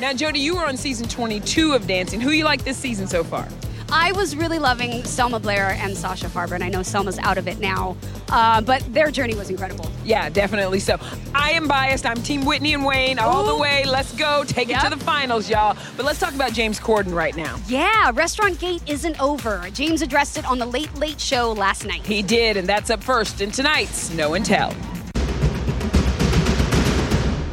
Now, 0.00 0.12
Jodie, 0.12 0.40
you 0.40 0.56
were 0.56 0.66
on 0.66 0.76
season 0.76 1.08
22 1.08 1.72
of 1.72 1.86
Dancing. 1.86 2.20
Who 2.20 2.30
you 2.30 2.44
like 2.44 2.64
this 2.64 2.76
season 2.76 3.06
so 3.06 3.22
far? 3.22 3.48
I 3.90 4.12
was 4.12 4.34
really 4.34 4.58
loving 4.58 5.04
Selma 5.04 5.38
Blair 5.38 5.70
and 5.78 5.96
Sasha 5.96 6.26
Farber, 6.26 6.52
and 6.52 6.64
I 6.64 6.68
know 6.68 6.82
Selma's 6.82 7.18
out 7.18 7.38
of 7.38 7.46
it 7.46 7.60
now, 7.60 7.96
uh, 8.30 8.60
but 8.60 8.82
their 8.92 9.10
journey 9.10 9.34
was 9.34 9.50
incredible. 9.50 9.90
Yeah, 10.04 10.28
definitely 10.30 10.80
so. 10.80 10.98
I 11.34 11.52
am 11.52 11.68
biased. 11.68 12.04
I'm 12.04 12.16
Team 12.16 12.44
Witney 12.44 12.74
and 12.74 12.84
Wayne 12.84 13.18
all 13.18 13.46
the 13.46 13.56
way. 13.56 13.84
Let's 13.86 14.12
go. 14.14 14.44
Take 14.44 14.70
it 14.70 14.80
to 14.80 14.90
the 14.90 14.96
finals, 14.96 15.48
y'all. 15.48 15.76
But 15.96 16.06
let's 16.06 16.18
talk 16.18 16.34
about 16.34 16.52
James 16.52 16.80
Corden 16.80 17.14
right 17.14 17.36
now. 17.36 17.58
Yeah, 17.68 18.10
Restaurant 18.14 18.58
Gate 18.58 18.82
isn't 18.86 19.20
over. 19.20 19.64
James 19.72 20.02
addressed 20.02 20.38
it 20.38 20.44
on 20.46 20.58
the 20.58 20.66
Late 20.66 20.92
Late 20.96 21.20
Show 21.20 21.52
last 21.52 21.86
night. 21.86 22.04
He 22.04 22.22
did, 22.22 22.56
and 22.56 22.68
that's 22.68 22.90
up 22.90 23.02
first 23.02 23.40
in 23.40 23.50
tonight's 23.50 24.10
No 24.10 24.34
and 24.34 24.44
Tell. 24.44 24.72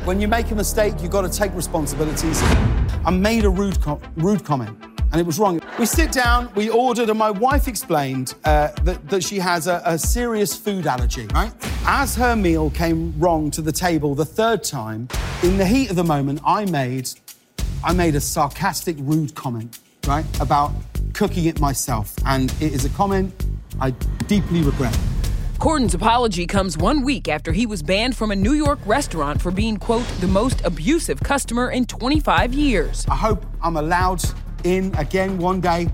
When 0.05 0.19
you 0.19 0.27
make 0.27 0.49
a 0.49 0.55
mistake, 0.55 0.95
you've 1.01 1.11
got 1.11 1.21
to 1.21 1.29
take 1.29 1.53
responsibilities. 1.53 2.41
I 3.05 3.11
made 3.11 3.45
a 3.45 3.49
rude, 3.49 3.79
com- 3.81 4.01
rude 4.17 4.43
comment, 4.43 4.75
and 5.11 5.19
it 5.19 5.25
was 5.25 5.39
wrong. 5.39 5.61
We 5.77 5.85
sit 5.85 6.11
down, 6.11 6.49
we 6.55 6.69
ordered, 6.69 7.09
and 7.09 7.19
my 7.19 7.31
wife 7.31 7.67
explained 7.67 8.33
uh, 8.45 8.69
that, 8.83 9.09
that 9.09 9.23
she 9.23 9.39
has 9.39 9.67
a, 9.67 9.81
a 9.85 9.97
serious 9.97 10.55
food 10.55 10.87
allergy, 10.87 11.27
right? 11.33 11.53
As 11.85 12.15
her 12.15 12.35
meal 12.35 12.69
came 12.69 13.13
wrong 13.19 13.51
to 13.51 13.61
the 13.61 13.71
table 13.71 14.15
the 14.15 14.25
third 14.25 14.63
time, 14.63 15.07
in 15.43 15.57
the 15.57 15.65
heat 15.65 15.89
of 15.89 15.95
the 15.95 16.03
moment, 16.03 16.39
I 16.45 16.65
made, 16.65 17.09
I 17.83 17.93
made 17.93 18.15
a 18.15 18.21
sarcastic, 18.21 18.95
rude 18.99 19.35
comment, 19.35 19.79
right, 20.07 20.25
about 20.39 20.71
cooking 21.13 21.45
it 21.45 21.59
myself, 21.59 22.13
and 22.25 22.51
it 22.61 22.73
is 22.73 22.85
a 22.85 22.89
comment 22.89 23.33
I 23.79 23.91
deeply 24.27 24.61
regret. 24.61 24.97
Corden's 25.59 25.93
apology 25.93 26.47
comes 26.47 26.75
one 26.75 27.03
week 27.03 27.27
after 27.27 27.51
he 27.51 27.67
was 27.67 27.83
banned 27.83 28.15
from 28.15 28.31
a 28.31 28.35
New 28.35 28.53
York 28.53 28.79
restaurant 28.85 29.39
for 29.39 29.51
being, 29.51 29.77
quote, 29.77 30.07
the 30.19 30.27
most 30.27 30.65
abusive 30.65 31.19
customer 31.19 31.69
in 31.69 31.85
25 31.85 32.53
years. 32.55 33.05
I 33.07 33.15
hope 33.15 33.45
I'm 33.61 33.77
allowed 33.77 34.23
in 34.63 34.93
again 34.95 35.37
one 35.37 35.61
day. 35.61 35.87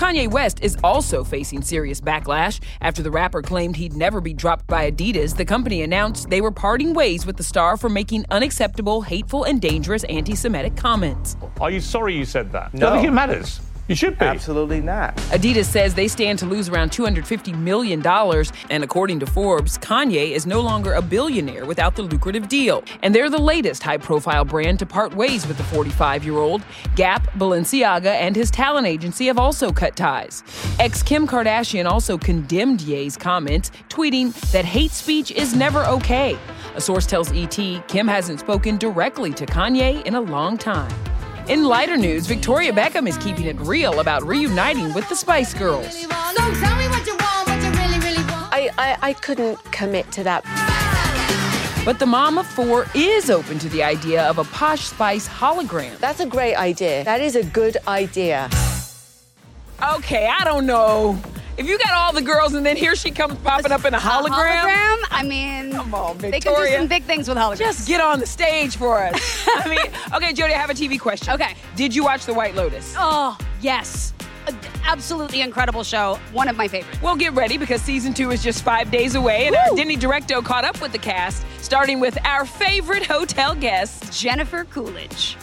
Kanye 0.00 0.30
West 0.30 0.60
is 0.62 0.78
also 0.82 1.22
facing 1.22 1.60
serious 1.60 2.00
backlash 2.00 2.58
after 2.80 3.02
the 3.02 3.10
rapper 3.10 3.42
claimed 3.42 3.76
he'd 3.76 3.92
never 3.92 4.22
be 4.22 4.32
dropped 4.32 4.66
by 4.66 4.90
Adidas. 4.90 5.36
The 5.36 5.44
company 5.44 5.82
announced 5.82 6.30
they 6.30 6.40
were 6.40 6.50
parting 6.50 6.94
ways 6.94 7.26
with 7.26 7.36
the 7.36 7.42
star 7.42 7.76
for 7.76 7.90
making 7.90 8.24
unacceptable, 8.30 9.02
hateful, 9.02 9.44
and 9.44 9.60
dangerous 9.60 10.04
anti 10.04 10.34
Semitic 10.34 10.74
comments. 10.74 11.36
Are 11.60 11.70
you 11.70 11.80
sorry 11.80 12.16
you 12.16 12.24
said 12.24 12.50
that? 12.52 12.72
No. 12.72 12.88
I 12.88 12.92
think 12.92 13.08
it 13.08 13.10
matters. 13.10 13.60
You 13.90 13.96
should 13.96 14.20
be. 14.20 14.24
Absolutely 14.24 14.80
not. 14.80 15.16
Adidas 15.32 15.64
says 15.64 15.94
they 15.96 16.06
stand 16.06 16.38
to 16.38 16.46
lose 16.46 16.68
around 16.68 16.92
$250 16.92 17.58
million. 17.58 18.06
And 18.70 18.84
according 18.84 19.18
to 19.18 19.26
Forbes, 19.26 19.78
Kanye 19.78 20.30
is 20.30 20.46
no 20.46 20.60
longer 20.60 20.92
a 20.92 21.02
billionaire 21.02 21.66
without 21.66 21.96
the 21.96 22.02
lucrative 22.02 22.46
deal. 22.46 22.84
And 23.02 23.12
they're 23.12 23.28
the 23.28 23.42
latest 23.42 23.82
high 23.82 23.96
profile 23.96 24.44
brand 24.44 24.78
to 24.78 24.86
part 24.86 25.12
ways 25.12 25.44
with 25.44 25.56
the 25.56 25.64
45 25.64 26.22
year 26.22 26.36
old. 26.36 26.62
Gap, 26.94 27.26
Balenciaga, 27.32 28.14
and 28.14 28.36
his 28.36 28.48
talent 28.48 28.86
agency 28.86 29.26
have 29.26 29.38
also 29.38 29.72
cut 29.72 29.96
ties. 29.96 30.44
Ex 30.78 31.02
Kim 31.02 31.26
Kardashian 31.26 31.90
also 31.90 32.16
condemned 32.16 32.82
Ye's 32.82 33.16
comments, 33.16 33.72
tweeting 33.88 34.32
that 34.52 34.64
hate 34.64 34.92
speech 34.92 35.32
is 35.32 35.56
never 35.56 35.84
okay. 35.86 36.38
A 36.76 36.80
source 36.80 37.06
tells 37.06 37.32
ET 37.32 37.58
Kim 37.88 38.06
hasn't 38.06 38.38
spoken 38.38 38.78
directly 38.78 39.32
to 39.32 39.46
Kanye 39.46 40.06
in 40.06 40.14
a 40.14 40.20
long 40.20 40.56
time. 40.56 41.09
In 41.48 41.64
lighter 41.64 41.96
news, 41.96 42.26
Victoria 42.26 42.72
Beckham 42.72 43.08
is 43.08 43.16
keeping 43.18 43.46
it 43.46 43.58
real 43.60 44.00
about 44.00 44.22
reuniting 44.24 44.92
with 44.94 45.08
the 45.08 45.16
Spice 45.16 45.52
Girls. 45.54 46.06
I, 48.52 48.70
I, 48.78 48.96
I 49.02 49.12
couldn't 49.14 49.58
commit 49.72 50.12
to 50.12 50.22
that. 50.24 50.44
But 51.84 51.98
the 51.98 52.06
mom 52.06 52.38
of 52.38 52.46
four 52.46 52.86
is 52.94 53.30
open 53.30 53.58
to 53.60 53.68
the 53.70 53.82
idea 53.82 54.22
of 54.24 54.38
a 54.38 54.44
Posh 54.44 54.82
Spice 54.82 55.26
hologram. 55.26 55.98
That's 55.98 56.20
a 56.20 56.26
great 56.26 56.54
idea. 56.54 57.04
That 57.04 57.20
is 57.20 57.36
a 57.36 57.42
good 57.42 57.78
idea. 57.88 58.48
Okay, 59.94 60.28
I 60.28 60.44
don't 60.44 60.66
know. 60.66 61.18
If 61.56 61.66
you 61.68 61.78
got 61.78 61.90
all 61.92 62.12
the 62.12 62.22
girls 62.22 62.54
and 62.54 62.64
then 62.64 62.76
here 62.76 62.96
she 62.96 63.10
comes 63.10 63.34
popping 63.40 63.72
up 63.72 63.84
in 63.84 63.92
a 63.94 63.98
hologram. 63.98 64.62
hologram? 64.62 64.96
I 65.10 65.22
mean, 65.26 65.72
come 65.72 65.94
on, 65.94 66.16
Victoria. 66.18 66.30
They 66.30 66.40
can 66.40 66.54
do 66.72 66.76
some 66.78 66.86
big 66.88 67.02
things 67.04 67.28
with 67.28 67.36
holograms. 67.36 67.58
Just 67.58 67.86
get 67.88 68.00
on 68.00 68.18
the 68.20 68.26
stage 68.26 68.76
for 68.76 69.02
us. 69.02 69.44
I 69.48 69.68
mean, 69.68 69.78
okay, 70.14 70.32
Jodie, 70.32 70.54
I 70.54 70.58
have 70.58 70.70
a 70.70 70.74
TV 70.74 70.98
question. 70.98 71.34
Okay. 71.34 71.54
Did 71.76 71.94
you 71.94 72.02
watch 72.04 72.24
The 72.24 72.32
White 72.34 72.54
Lotus? 72.54 72.94
Oh, 72.96 73.36
yes. 73.60 74.14
A- 74.46 74.54
Absolutely 74.84 75.42
incredible 75.42 75.84
show. 75.84 76.18
One 76.32 76.48
of 76.48 76.56
my 76.56 76.66
favorites. 76.66 77.02
Well, 77.02 77.14
get 77.14 77.34
ready 77.34 77.58
because 77.58 77.82
season 77.82 78.14
two 78.14 78.30
is 78.30 78.42
just 78.42 78.62
five 78.64 78.90
days 78.90 79.14
away, 79.14 79.46
and 79.46 79.54
our 79.54 79.76
Denny 79.76 79.96
Directo 79.98 80.42
caught 80.42 80.64
up 80.64 80.80
with 80.80 80.92
the 80.92 80.98
cast, 80.98 81.44
starting 81.60 82.00
with 82.00 82.16
our 82.24 82.46
favorite 82.46 83.04
hotel 83.04 83.54
guest, 83.54 84.18
Jennifer 84.18 84.64
Coolidge. 84.64 85.34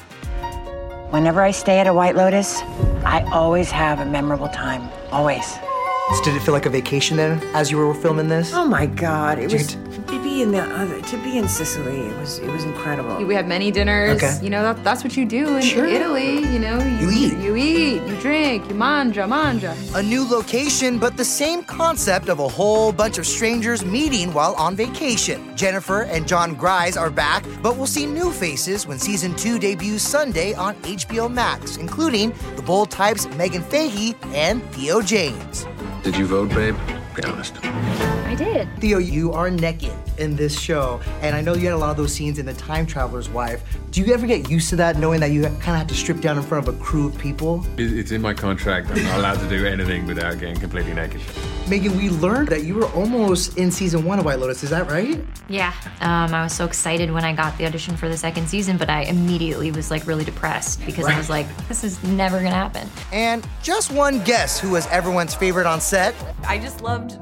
Whenever 1.11 1.41
I 1.43 1.51
stay 1.51 1.79
at 1.79 1.87
a 1.87 1.93
White 1.93 2.15
Lotus, 2.15 2.59
I 3.05 3.23
always 3.31 3.69
have 3.71 3.99
a 3.99 4.05
memorable 4.05 4.49
time. 4.49 4.89
Always. 5.11 5.57
Did 6.23 6.35
it 6.35 6.41
feel 6.41 6.53
like 6.53 6.65
a 6.65 6.69
vacation 6.69 7.15
then 7.15 7.41
as 7.53 7.71
you 7.71 7.77
were 7.77 7.93
filming 7.93 8.27
this? 8.27 8.53
Oh 8.53 8.67
my 8.67 8.85
God! 8.85 9.39
It 9.39 9.49
Did 9.49 9.59
was 9.59 9.75
be 10.37 10.43
in 10.43 10.51
the 10.51 10.61
other, 10.61 11.01
to 11.01 11.17
be 11.23 11.37
in 11.37 11.47
Sicily. 11.47 11.99
It 12.01 12.17
was 12.19 12.37
it 12.39 12.49
was 12.51 12.63
incredible. 12.63 13.15
We 13.25 13.33
have 13.33 13.47
many 13.47 13.71
dinners. 13.71 14.17
Okay. 14.21 14.37
You 14.43 14.49
know, 14.51 14.61
that, 14.61 14.83
that's 14.83 15.03
what 15.03 15.17
you 15.17 15.25
do 15.25 15.55
in 15.55 15.61
Sure. 15.63 15.85
Italy. 15.85 16.39
You 16.53 16.59
know, 16.59 16.77
You 17.01 17.09
eat. 17.09 17.37
You 17.37 17.55
eat, 17.55 18.01
you 18.07 18.15
drink, 18.21 18.69
you 18.69 18.75
manja, 18.75 19.25
manja. 19.27 19.75
A 19.95 20.03
new 20.03 20.23
location, 20.29 20.99
but 20.99 21.17
the 21.17 21.25
same 21.25 21.63
concept 21.63 22.29
of 22.29 22.39
a 22.39 22.47
whole 22.47 22.91
bunch 22.91 23.17
of 23.17 23.25
strangers 23.25 23.83
meeting 23.83 24.31
while 24.33 24.53
on 24.55 24.75
vacation. 24.75 25.55
Jennifer 25.55 26.03
and 26.03 26.27
Jon 26.27 26.53
Gries 26.53 26.97
are 26.97 27.09
back, 27.09 27.43
but 27.63 27.75
we'll 27.75 27.87
see 27.97 28.05
new 28.05 28.31
faces 28.31 28.85
when 28.85 28.99
season 28.99 29.33
two 29.35 29.57
debuts 29.57 30.03
Sunday 30.03 30.53
on 30.53 30.75
HBO 30.83 31.31
Max, 31.31 31.77
including 31.77 32.31
the 32.55 32.61
bold 32.61 32.91
types 32.91 33.25
Meghan 33.39 33.63
Fahy 33.63 34.15
and 34.35 34.61
Theo 34.73 35.01
James. 35.01 35.65
Did 36.03 36.15
you 36.15 36.27
vote, 36.27 36.49
babe? 36.49 36.75
Be 37.15 37.23
honest. 37.23 37.53
I 37.63 38.35
did. 38.35 38.67
Theo, 38.79 38.99
you 38.99 39.33
are 39.33 39.49
naked 39.49 39.93
in 40.19 40.35
this 40.35 40.59
show, 40.59 40.99
and 41.21 41.35
I 41.35 41.41
know 41.41 41.53
you 41.53 41.65
had 41.65 41.73
a 41.73 41.77
lot 41.77 41.91
of 41.91 41.97
those 41.97 42.13
scenes 42.13 42.39
in 42.39 42.45
The 42.45 42.53
Time 42.53 42.85
Traveler's 42.85 43.29
Wife. 43.29 43.61
Do 43.91 44.01
you 44.01 44.13
ever 44.13 44.27
get 44.27 44.49
used 44.49 44.69
to 44.69 44.75
that, 44.77 44.97
knowing 44.97 45.19
that 45.21 45.31
you 45.31 45.43
kind 45.43 45.55
of 45.55 45.63
have 45.63 45.87
to 45.87 45.95
strip 45.95 46.19
down 46.19 46.37
in 46.37 46.43
front 46.43 46.67
of 46.67 46.75
a 46.75 46.77
crew 46.83 47.07
of 47.07 47.17
people? 47.17 47.65
It's 47.77 48.11
in 48.11 48.21
my 48.21 48.33
contract. 48.33 48.89
I'm 48.89 49.03
not 49.03 49.19
allowed 49.19 49.39
to 49.39 49.49
do 49.49 49.65
anything 49.65 50.05
without 50.05 50.39
getting 50.39 50.59
completely 50.59 50.93
naked. 50.93 51.21
Meghan, 51.65 51.95
we 51.97 52.09
learned 52.09 52.47
that 52.49 52.63
you 52.63 52.75
were 52.75 52.87
almost 52.91 53.57
in 53.57 53.71
season 53.71 54.05
one 54.05 54.19
of 54.19 54.25
White 54.25 54.39
Lotus. 54.39 54.63
Is 54.63 54.69
that 54.69 54.89
right? 54.89 55.23
Yeah, 55.49 55.73
um, 56.01 56.33
I 56.33 56.43
was 56.43 56.53
so 56.53 56.65
excited 56.65 57.11
when 57.11 57.25
I 57.25 57.33
got 57.33 57.57
the 57.57 57.65
audition 57.65 57.97
for 57.97 58.07
the 58.07 58.17
second 58.17 58.47
season, 58.47 58.77
but 58.77 58.89
I 58.89 59.01
immediately 59.03 59.71
was 59.71 59.91
like 59.91 60.07
really 60.07 60.23
depressed 60.23 60.85
because 60.85 61.05
I 61.05 61.17
was 61.17 61.29
like, 61.29 61.45
this 61.67 61.83
is 61.83 62.01
never 62.03 62.37
gonna 62.37 62.51
happen. 62.51 62.89
And 63.11 63.47
just 63.61 63.91
one 63.91 64.23
guess 64.23 64.59
who 64.59 64.71
was 64.71 64.87
everyone's 64.87 65.35
favorite 65.35 65.65
on 65.65 65.81
set. 65.81 66.15
I 66.47 66.57
just 66.57 66.81
loved 66.81 67.19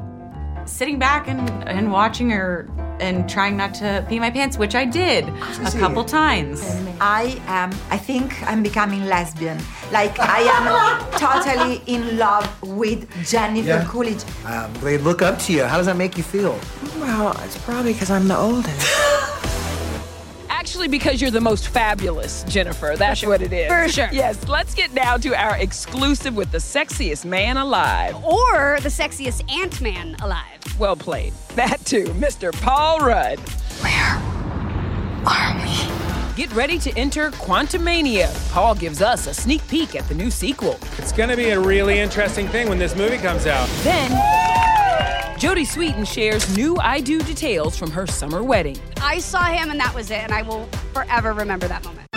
sitting 0.65 0.99
back 0.99 1.27
and, 1.27 1.49
and 1.67 1.91
watching 1.91 2.29
her 2.29 2.67
and 2.99 3.29
trying 3.29 3.57
not 3.57 3.73
to 3.75 4.05
pee 4.07 4.19
my 4.19 4.31
pants, 4.31 4.57
which 4.57 4.73
I 4.75 4.85
did 4.85 5.25
a 5.27 5.71
couple 5.79 6.03
times. 6.05 6.63
I 7.01 7.41
am, 7.47 7.71
I 7.91 7.97
think 7.97 8.41
I'm 8.43 8.63
becoming 8.63 9.05
lesbian. 9.05 9.57
Like, 9.91 10.17
I 10.19 10.39
am 10.41 11.11
totally 11.19 11.81
in 11.87 12.17
love 12.17 12.47
with 12.61 13.09
Jennifer 13.27 13.67
Yeah. 13.67 13.85
Coolidge. 13.85 14.23
Um, 14.45 14.73
they 14.81 14.97
look 14.97 15.21
up 15.21 15.39
to 15.39 15.53
you. 15.53 15.63
How 15.63 15.77
does 15.77 15.87
that 15.87 15.97
make 15.97 16.17
you 16.17 16.23
feel? 16.23 16.57
Well, 16.99 17.37
it's 17.43 17.57
probably 17.63 17.93
because 17.93 18.09
I'm 18.09 18.27
the 18.27 18.37
oldest. 18.37 19.11
Especially 20.65 20.87
because 20.87 21.21
you're 21.21 21.29
the 21.29 21.39
most 21.39 21.67
fabulous, 21.67 22.43
Jennifer. 22.45 22.95
That's 22.97 23.23
what 23.23 23.43
it 23.43 23.53
is. 23.53 23.67
For 23.71 23.87
sure. 23.87 24.09
Yes, 24.11 24.47
let's 24.47 24.73
get 24.73 24.91
now 24.93 25.15
to 25.15 25.39
our 25.39 25.57
exclusive 25.57 26.35
with 26.35 26.51
the 26.51 26.57
sexiest 26.57 27.23
man 27.23 27.57
alive. 27.57 28.15
Or 28.25 28.79
the 28.81 28.89
sexiest 28.89 29.47
Ant 29.51 29.79
Man 29.79 30.15
alive. 30.23 30.57
Well 30.79 30.95
played. 30.95 31.33
That 31.49 31.85
too, 31.85 32.05
Mr. 32.05 32.51
Paul 32.51 32.97
Rudd. 33.01 33.37
Where 33.81 34.17
are 35.27 35.53
we? 35.61 36.35
Get 36.35 36.51
ready 36.55 36.79
to 36.79 36.97
enter 36.97 37.29
Quantumania. 37.29 38.33
Paul 38.51 38.73
gives 38.73 39.03
us 39.03 39.27
a 39.27 39.35
sneak 39.35 39.65
peek 39.67 39.95
at 39.95 40.09
the 40.09 40.15
new 40.15 40.31
sequel. 40.31 40.79
It's 40.97 41.11
going 41.11 41.29
to 41.29 41.37
be 41.37 41.49
a 41.49 41.59
really 41.59 41.99
interesting 41.99 42.47
thing 42.47 42.69
when 42.69 42.79
this 42.79 42.95
movie 42.95 43.17
comes 43.17 43.45
out. 43.45 43.69
Then, 43.83 44.09
Jodie 45.35 45.65
Sweetin 45.65 46.05
shares 46.07 46.55
new 46.55 46.77
I 46.77 47.01
Do 47.01 47.19
details 47.19 47.77
from 47.77 47.91
her 47.91 48.07
summer 48.07 48.41
wedding. 48.41 48.77
I 48.97 49.19
saw 49.19 49.45
him 49.45 49.69
and 49.69 49.79
that 49.79 49.93
was 49.93 50.09
it, 50.09 50.17
and 50.17 50.31
I 50.31 50.41
will 50.43 50.65
forever 50.93 51.33
remember 51.33 51.67
that 51.67 51.83
moment. 51.83 52.07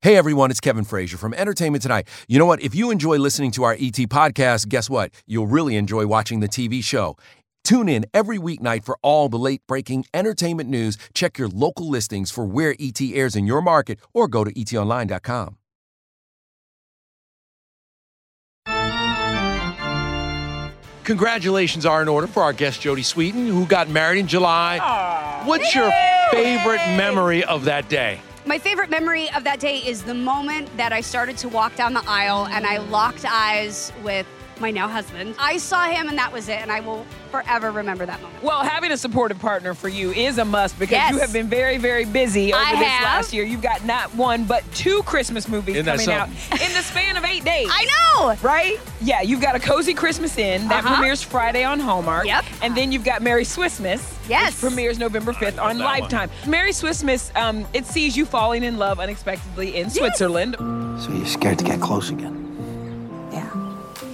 Hey 0.00 0.16
everyone, 0.16 0.50
it's 0.50 0.58
Kevin 0.58 0.84
Frazier 0.84 1.16
from 1.16 1.32
Entertainment 1.34 1.82
Tonight. 1.82 2.08
You 2.26 2.40
know 2.40 2.46
what? 2.46 2.60
If 2.60 2.74
you 2.74 2.90
enjoy 2.90 3.18
listening 3.18 3.52
to 3.52 3.62
our 3.62 3.74
ET 3.74 3.92
podcast, 4.08 4.68
guess 4.68 4.90
what? 4.90 5.12
You'll 5.26 5.46
really 5.46 5.76
enjoy 5.76 6.06
watching 6.06 6.40
the 6.40 6.48
TV 6.48 6.82
show. 6.82 7.16
Tune 7.62 7.88
in 7.88 8.06
every 8.12 8.38
weeknight 8.38 8.84
for 8.84 8.98
all 9.02 9.28
the 9.28 9.38
late 9.38 9.62
breaking 9.68 10.06
entertainment 10.12 10.68
news. 10.68 10.98
Check 11.14 11.38
your 11.38 11.48
local 11.48 11.88
listings 11.88 12.32
for 12.32 12.44
where 12.44 12.74
ET 12.80 13.00
airs 13.00 13.36
in 13.36 13.46
your 13.46 13.62
market 13.62 14.00
or 14.12 14.26
go 14.26 14.42
to 14.42 14.52
etonline.com. 14.52 15.56
Congratulations 21.04 21.84
are 21.84 22.00
in 22.00 22.08
order 22.08 22.28
for 22.28 22.44
our 22.44 22.52
guest 22.52 22.80
Jodie 22.80 23.04
Sweetin, 23.04 23.48
who 23.48 23.66
got 23.66 23.88
married 23.88 24.20
in 24.20 24.28
July. 24.28 24.78
What's 25.44 25.74
your 25.74 25.90
favorite 26.30 26.96
memory 26.96 27.42
of 27.44 27.64
that 27.64 27.88
day? 27.88 28.20
My 28.46 28.58
favorite 28.58 28.88
memory 28.88 29.28
of 29.32 29.42
that 29.44 29.58
day 29.58 29.78
is 29.78 30.02
the 30.02 30.14
moment 30.14 30.76
that 30.76 30.92
I 30.92 31.00
started 31.00 31.36
to 31.38 31.48
walk 31.48 31.74
down 31.74 31.92
the 31.92 32.04
aisle 32.08 32.46
and 32.46 32.66
I 32.66 32.78
locked 32.78 33.24
eyes 33.24 33.92
with 34.04 34.26
my 34.62 34.70
now 34.70 34.88
husband. 34.88 35.34
I 35.38 35.58
saw 35.58 35.84
him 35.88 36.08
and 36.08 36.16
that 36.16 36.32
was 36.32 36.48
it, 36.48 36.62
and 36.62 36.72
I 36.72 36.80
will 36.80 37.04
forever 37.30 37.70
remember 37.70 38.06
that 38.06 38.20
moment. 38.22 38.42
Well, 38.42 38.62
having 38.62 38.92
a 38.92 38.96
supportive 38.96 39.38
partner 39.38 39.74
for 39.74 39.88
you 39.88 40.12
is 40.12 40.38
a 40.38 40.44
must 40.44 40.78
because 40.78 40.92
Yes. 40.92 41.12
you 41.12 41.18
have 41.18 41.32
been 41.32 41.48
very, 41.48 41.76
very 41.78 42.04
busy 42.06 42.52
over 42.54 42.62
I 42.64 42.76
this 42.76 42.86
have. 42.88 43.02
last 43.04 43.32
year. 43.34 43.44
You've 43.44 43.60
got 43.62 43.84
not 43.84 44.14
one 44.14 44.44
but 44.44 44.62
two 44.74 45.02
Christmas 45.02 45.48
movies 45.48 45.76
Isn't 45.76 45.86
that 45.86 45.98
coming 45.98 46.14
out 46.14 46.28
in 46.52 46.72
the 46.72 46.82
span 46.82 47.16
of 47.16 47.24
eight 47.24 47.44
days. 47.44 47.68
I 47.72 47.84
know! 47.84 48.36
Right? 48.42 48.78
Yeah, 49.02 49.20
you've 49.22 49.40
got 49.40 49.56
a 49.56 49.60
cozy 49.60 49.92
Christmas 49.94 50.38
in 50.38 50.68
that 50.68 50.84
Uh-huh. 50.84 50.94
premieres 50.96 51.22
Friday 51.22 51.64
on 51.64 51.80
Hallmark. 51.80 52.26
Yep. 52.26 52.44
And 52.62 52.76
then 52.76 52.92
you've 52.92 53.04
got 53.04 53.20
Merry 53.22 53.44
Swissmas. 53.44 54.14
Yes. 54.28 54.52
Which 54.62 54.70
premieres 54.70 54.98
November 54.98 55.32
5th 55.32 55.60
on 55.60 55.78
that 55.78 55.84
one. 55.84 56.00
Lifetime. 56.00 56.30
Merry 56.46 56.70
Swissmas, 56.70 57.34
um, 57.36 57.66
it 57.74 57.84
sees 57.86 58.16
you 58.16 58.24
falling 58.24 58.62
in 58.62 58.78
love 58.78 59.00
unexpectedly 59.00 59.76
in 59.76 59.90
Switzerland. 59.90 60.54
So 61.02 61.10
you're 61.12 61.26
scared 61.26 61.58
to 61.58 61.64
get 61.64 61.80
close 61.80 62.10
again? 62.10 62.38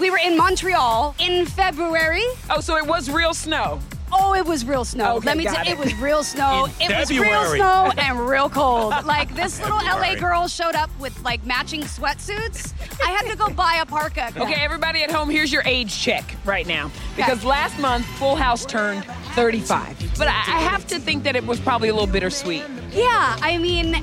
We 0.08 0.12
were 0.12 0.18
in 0.24 0.38
Montreal 0.38 1.14
in 1.18 1.44
February. 1.44 2.24
Oh, 2.48 2.60
so 2.60 2.78
it 2.78 2.86
was 2.86 3.10
real 3.10 3.34
snow. 3.34 3.78
Oh, 4.10 4.32
it 4.32 4.46
was 4.46 4.64
real 4.64 4.86
snow. 4.86 5.16
Okay, 5.16 5.26
Let 5.26 5.36
me 5.36 5.44
tell 5.44 5.66
you, 5.66 5.72
it. 5.72 5.78
it 5.78 5.78
was 5.78 5.94
real 5.96 6.24
snow. 6.24 6.66
In 6.80 6.90
it 6.90 6.98
was 6.98 7.10
real 7.10 7.44
snow 7.44 7.92
and 7.98 8.26
real 8.26 8.48
cold. 8.48 9.04
Like 9.04 9.34
this 9.34 9.60
little 9.62 9.76
LA 9.76 10.14
girl 10.14 10.48
showed 10.48 10.74
up 10.74 10.88
with 10.98 11.22
like 11.24 11.44
matching 11.44 11.82
sweatsuits. 11.82 12.72
I 13.06 13.10
had 13.10 13.30
to 13.30 13.36
go 13.36 13.50
buy 13.50 13.80
a 13.82 13.84
parka. 13.84 14.32
Okay, 14.34 14.54
everybody 14.54 15.02
at 15.02 15.10
home, 15.10 15.28
here's 15.28 15.52
your 15.52 15.62
age 15.66 15.94
check 15.94 16.24
right 16.46 16.66
now. 16.66 16.90
Because 17.14 17.44
last 17.44 17.78
month, 17.78 18.06
Full 18.16 18.34
House 18.34 18.64
turned 18.64 19.04
35. 19.34 20.14
But 20.16 20.28
I, 20.28 20.30
I 20.30 20.60
have 20.60 20.86
to 20.86 20.98
think 20.98 21.24
that 21.24 21.36
it 21.36 21.46
was 21.46 21.60
probably 21.60 21.90
a 21.90 21.92
little 21.92 22.08
bittersweet. 22.08 22.64
Yeah, 22.90 23.36
I 23.40 23.58
mean, 23.58 23.94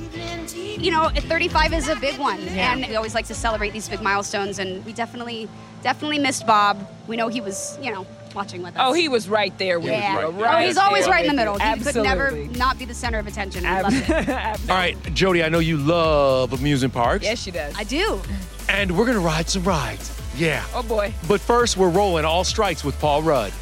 you 0.54 0.90
know, 0.90 1.08
35 1.08 1.72
is 1.72 1.88
a 1.88 1.96
big 1.96 2.18
one, 2.18 2.40
Yeah. 2.42 2.72
and 2.72 2.86
we 2.86 2.96
always 2.96 3.14
like 3.14 3.26
to 3.26 3.34
celebrate 3.34 3.72
these 3.72 3.88
big 3.88 4.00
milestones. 4.02 4.58
And 4.58 4.84
we 4.84 4.92
definitely, 4.92 5.48
definitely 5.82 6.18
missed 6.18 6.46
Bob. 6.46 6.88
We 7.06 7.16
know 7.16 7.28
he 7.28 7.40
was, 7.40 7.78
you 7.82 7.92
know, 7.92 8.06
watching 8.34 8.62
with 8.62 8.76
oh, 8.76 8.80
us. 8.80 8.90
Oh, 8.90 8.92
he 8.92 9.08
was 9.08 9.28
right 9.28 9.56
there 9.58 9.80
with 9.80 9.90
yeah. 9.90 10.20
you. 10.20 10.44
oh, 10.44 10.58
he's 10.58 10.76
always 10.76 11.04
there 11.04 11.14
right 11.14 11.24
in 11.24 11.30
the 11.30 11.36
middle. 11.36 11.58
you. 11.58 11.74
He 11.76 11.84
could 11.84 11.96
never 11.96 12.32
not 12.56 12.78
be 12.78 12.84
the 12.84 12.94
center 12.94 13.18
of 13.18 13.26
attention. 13.26 13.64
We 13.64 13.68
loved 13.68 13.96
it. 14.08 14.10
All 14.70 14.76
right, 14.76 14.96
Jodie, 15.04 15.44
I 15.44 15.48
know 15.48 15.58
you 15.58 15.78
love 15.78 16.52
amusement 16.52 16.92
parks. 16.94 17.24
yes, 17.24 17.42
she 17.42 17.50
does. 17.50 17.74
I 17.76 17.84
do. 17.84 18.20
And 18.68 18.96
we're 18.96 19.06
going 19.06 19.18
to 19.18 19.24
ride 19.24 19.48
some 19.48 19.64
rides. 19.64 20.12
Yeah. 20.36 20.64
Oh, 20.74 20.82
boy. 20.82 21.14
But 21.26 21.40
first, 21.40 21.76
we're 21.76 21.88
rolling 21.88 22.24
all 22.24 22.44
strikes 22.44 22.84
with 22.84 22.98
Paul 23.00 23.22
Rudd. 23.22 23.52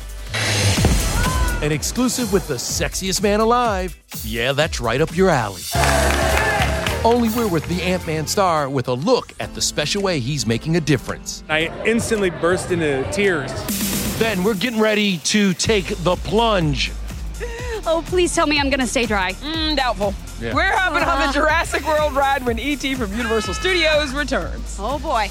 An 1.65 1.73
exclusive 1.73 2.31
with 2.31 2.47
the 2.47 2.55
sexiest 2.57 3.23
man 3.23 3.41
alive. 3.41 3.97
Yeah, 4.23 4.53
that's 4.53 4.81
right 4.83 5.01
up 5.01 5.17
your 5.17 5.31
alley. 5.31 5.63
Only 7.03 7.31
we're 7.31 7.49
with 7.49 7.67
the 7.69 7.81
Ant 7.83 8.07
Man 8.07 8.27
star 8.27 8.69
with 8.69 8.89
a 8.89 8.93
look 8.93 9.33
at 9.41 9.55
the 9.55 9.63
special 9.63 10.03
way 10.03 10.21
he's 10.21 10.47
making 10.47 10.77
a 10.77 10.81
difference. 10.81 11.43
I 11.49 11.69
instantly 11.87 12.29
burst 12.29 12.71
into 12.71 13.03
tears. 13.13 13.51
Then 14.19 14.45
we're 14.45 14.55
getting 14.57 14.79
ready 14.79 15.17
to 15.19 15.55
take 15.55 15.87
the 16.05 16.17
plunge. 16.17 16.93
Oh, 17.87 18.05
please 18.09 18.35
tell 18.35 18.47
me 18.47 18.61
I'm 18.61 18.69
gonna 18.69 18.87
stay 18.87 19.07
dry. 19.07 19.33
Mm, 19.33 19.77
doubtful. 19.77 20.13
Yeah. 20.43 20.55
We're 20.55 20.71
hopping 20.77 21.03
on 21.03 21.23
Uh. 21.23 21.27
the 21.29 21.33
Jurassic 21.33 21.87
World 21.87 22.15
ride 22.15 22.45
when 22.45 22.59
E.T. 22.59 22.95
from 22.97 23.11
Universal 23.17 23.55
Studios 23.55 24.13
returns. 24.13 24.77
Oh 24.79 24.99
boy. 24.99 25.31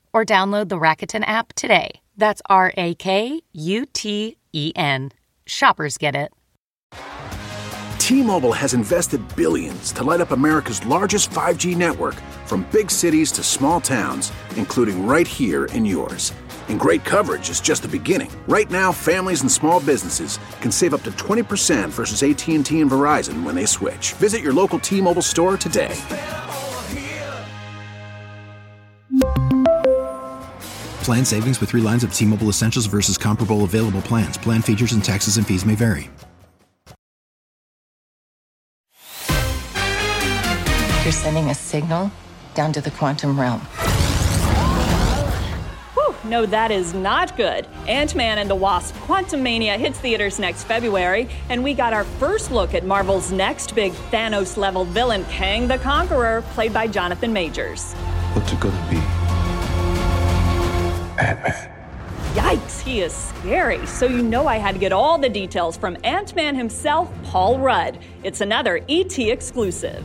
or 0.13 0.25
download 0.25 0.69
the 0.69 0.79
Rakuten 0.79 1.23
app 1.27 1.53
today. 1.53 2.01
That's 2.17 2.41
R 2.47 2.73
A 2.77 2.95
K 2.95 3.41
U 3.53 3.85
T 3.93 4.37
E 4.53 4.71
N. 4.75 5.11
Shoppers 5.45 5.97
get 5.97 6.15
it. 6.15 6.31
T-Mobile 7.97 8.51
has 8.51 8.73
invested 8.73 9.21
billions 9.35 9.93
to 9.93 10.03
light 10.03 10.19
up 10.19 10.31
America's 10.31 10.85
largest 10.85 11.29
5G 11.29 11.77
network 11.77 12.15
from 12.45 12.67
big 12.71 12.91
cities 12.91 13.31
to 13.31 13.43
small 13.43 13.79
towns, 13.79 14.33
including 14.57 15.05
right 15.07 15.27
here 15.27 15.65
in 15.67 15.85
yours. 15.85 16.33
And 16.67 16.79
great 16.79 17.05
coverage 17.05 17.49
is 17.49 17.61
just 17.61 17.83
the 17.83 17.87
beginning. 17.87 18.29
Right 18.47 18.69
now, 18.69 18.91
families 18.91 19.41
and 19.41 19.51
small 19.51 19.79
businesses 19.79 20.39
can 20.59 20.71
save 20.71 20.93
up 20.93 21.03
to 21.03 21.11
20% 21.11 21.89
versus 21.89 22.23
AT&T 22.23 22.81
and 22.81 22.91
Verizon 22.91 23.43
when 23.43 23.55
they 23.55 23.65
switch. 23.65 24.13
Visit 24.13 24.41
your 24.41 24.53
local 24.53 24.79
T-Mobile 24.79 25.21
store 25.21 25.55
today. 25.55 25.95
Plan 31.03 31.25
savings 31.25 31.59
with 31.59 31.69
three 31.71 31.81
lines 31.81 32.03
of 32.03 32.13
T 32.13 32.25
Mobile 32.25 32.49
Essentials 32.49 32.85
versus 32.85 33.17
comparable 33.17 33.63
available 33.63 34.01
plans. 34.03 34.37
Plan 34.37 34.61
features 34.61 34.91
and 34.91 35.03
taxes 35.03 35.37
and 35.37 35.47
fees 35.47 35.65
may 35.65 35.75
vary. 35.75 36.09
You're 41.03 41.11
sending 41.11 41.49
a 41.49 41.55
signal 41.55 42.11
down 42.53 42.71
to 42.73 42.81
the 42.81 42.91
quantum 42.91 43.39
realm. 43.39 43.61
Whew, 45.95 46.15
no, 46.23 46.45
that 46.45 46.69
is 46.69 46.93
not 46.93 47.35
good. 47.35 47.65
Ant 47.87 48.13
Man 48.13 48.37
and 48.37 48.47
the 48.47 48.55
Wasp 48.55 48.93
Quantumania 49.07 49.79
hits 49.79 49.97
theaters 49.97 50.37
next 50.37 50.65
February, 50.65 51.27
and 51.49 51.63
we 51.63 51.73
got 51.73 51.93
our 51.93 52.03
first 52.03 52.51
look 52.51 52.75
at 52.75 52.85
Marvel's 52.85 53.31
next 53.31 53.73
big 53.73 53.93
Thanos 54.11 54.55
level 54.55 54.85
villain, 54.85 55.25
Kang 55.25 55.67
the 55.67 55.79
Conqueror, 55.79 56.43
played 56.53 56.71
by 56.71 56.85
Jonathan 56.85 57.33
Majors. 57.33 57.93
What's 58.33 58.53
it 58.53 58.59
gonna 58.59 58.91
be? 58.91 59.20
Yikes, 62.33 62.81
he 62.81 63.01
is 63.01 63.13
scary. 63.13 63.85
So 63.85 64.07
you 64.07 64.23
know 64.23 64.47
I 64.47 64.57
had 64.57 64.73
to 64.73 64.79
get 64.79 64.91
all 64.91 65.17
the 65.17 65.29
details 65.29 65.77
from 65.77 65.97
Ant 66.03 66.35
Man 66.35 66.55
himself, 66.55 67.11
Paul 67.23 67.59
Rudd. 67.59 67.99
It's 68.23 68.41
another 68.41 68.79
ET 68.89 69.19
exclusive. 69.19 70.03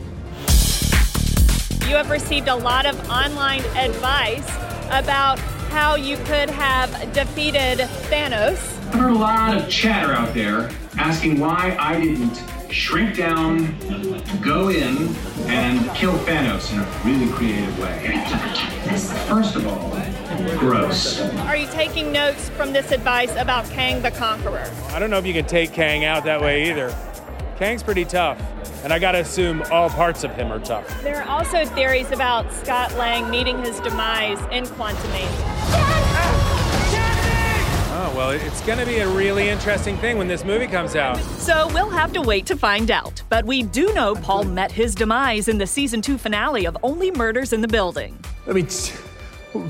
You 1.87 1.95
have 1.95 2.11
received 2.11 2.49
a 2.49 2.55
lot 2.55 2.85
of 2.85 3.09
online 3.09 3.61
advice 3.77 4.47
about 4.91 5.39
how 5.69 5.95
you 5.95 6.17
could 6.17 6.49
have 6.49 7.13
defeated 7.13 7.79
Thanos. 8.09 8.77
I've 8.87 8.93
heard 8.93 9.11
a 9.11 9.15
lot 9.15 9.57
of 9.57 9.69
chatter 9.69 10.13
out 10.13 10.33
there 10.33 10.69
asking 10.97 11.39
why 11.39 11.75
I 11.79 11.99
didn't 11.99 12.35
shrink 12.69 13.15
down 13.15 13.75
go 14.41 14.69
in 14.69 15.15
and 15.47 15.79
kill 15.95 16.13
Thanos 16.19 16.71
in 16.73 16.79
a 16.79 17.05
really 17.05 17.31
creative 17.31 17.79
way. 17.79 18.23
First 19.27 19.55
of 19.55 19.67
all, 19.67 19.89
gross. 20.57 21.19
Are 21.19 21.55
you 21.55 21.67
taking 21.67 22.11
notes 22.11 22.49
from 22.49 22.73
this 22.73 22.91
advice 22.91 23.35
about 23.35 23.65
Kang 23.69 24.01
the 24.01 24.11
Conqueror? 24.11 24.71
I 24.89 24.99
don't 24.99 25.09
know 25.09 25.17
if 25.17 25.25
you 25.25 25.33
can 25.33 25.45
take 25.45 25.71
Kang 25.71 26.05
out 26.05 26.23
that 26.25 26.41
way 26.41 26.69
either. 26.69 26.95
Kang's 27.57 27.81
pretty 27.81 28.05
tough, 28.05 28.39
and 28.83 28.93
I 28.93 28.99
gotta 28.99 29.19
assume 29.19 29.63
all 29.71 29.89
parts 29.89 30.23
of 30.23 30.31
him 30.35 30.51
are 30.51 30.59
tough. 30.59 31.01
There 31.01 31.23
are 31.23 31.27
also 31.27 31.65
theories 31.65 32.11
about 32.11 32.51
Scott 32.53 32.93
Lang 32.95 33.29
meeting 33.29 33.63
his 33.63 33.79
demise 33.79 34.39
in 34.51 34.65
Quantumania. 34.65 35.56
Well, 38.17 38.31
it's 38.31 38.61
gonna 38.61 38.83
be 38.83 38.97
a 38.97 39.07
really 39.07 39.47
interesting 39.47 39.95
thing 39.97 40.17
when 40.17 40.27
this 40.27 40.43
movie 40.43 40.65
comes 40.65 40.95
out. 40.95 41.19
So 41.37 41.67
we'll 41.71 41.91
have 41.91 42.11
to 42.13 42.21
wait 42.23 42.47
to 42.47 42.57
find 42.57 42.89
out. 42.89 43.21
But 43.29 43.45
we 43.45 43.61
do 43.61 43.93
know 43.93 44.15
Paul 44.15 44.43
met 44.45 44.71
his 44.71 44.95
demise 44.95 45.47
in 45.47 45.59
the 45.59 45.67
season 45.67 46.01
two 46.01 46.17
finale 46.17 46.65
of 46.65 46.75
Only 46.81 47.11
Murders 47.11 47.53
in 47.53 47.61
the 47.61 47.67
Building. 47.67 48.17
I 48.47 48.53
mean, 48.53 48.67
Tell 49.51 49.61
me 49.61 49.69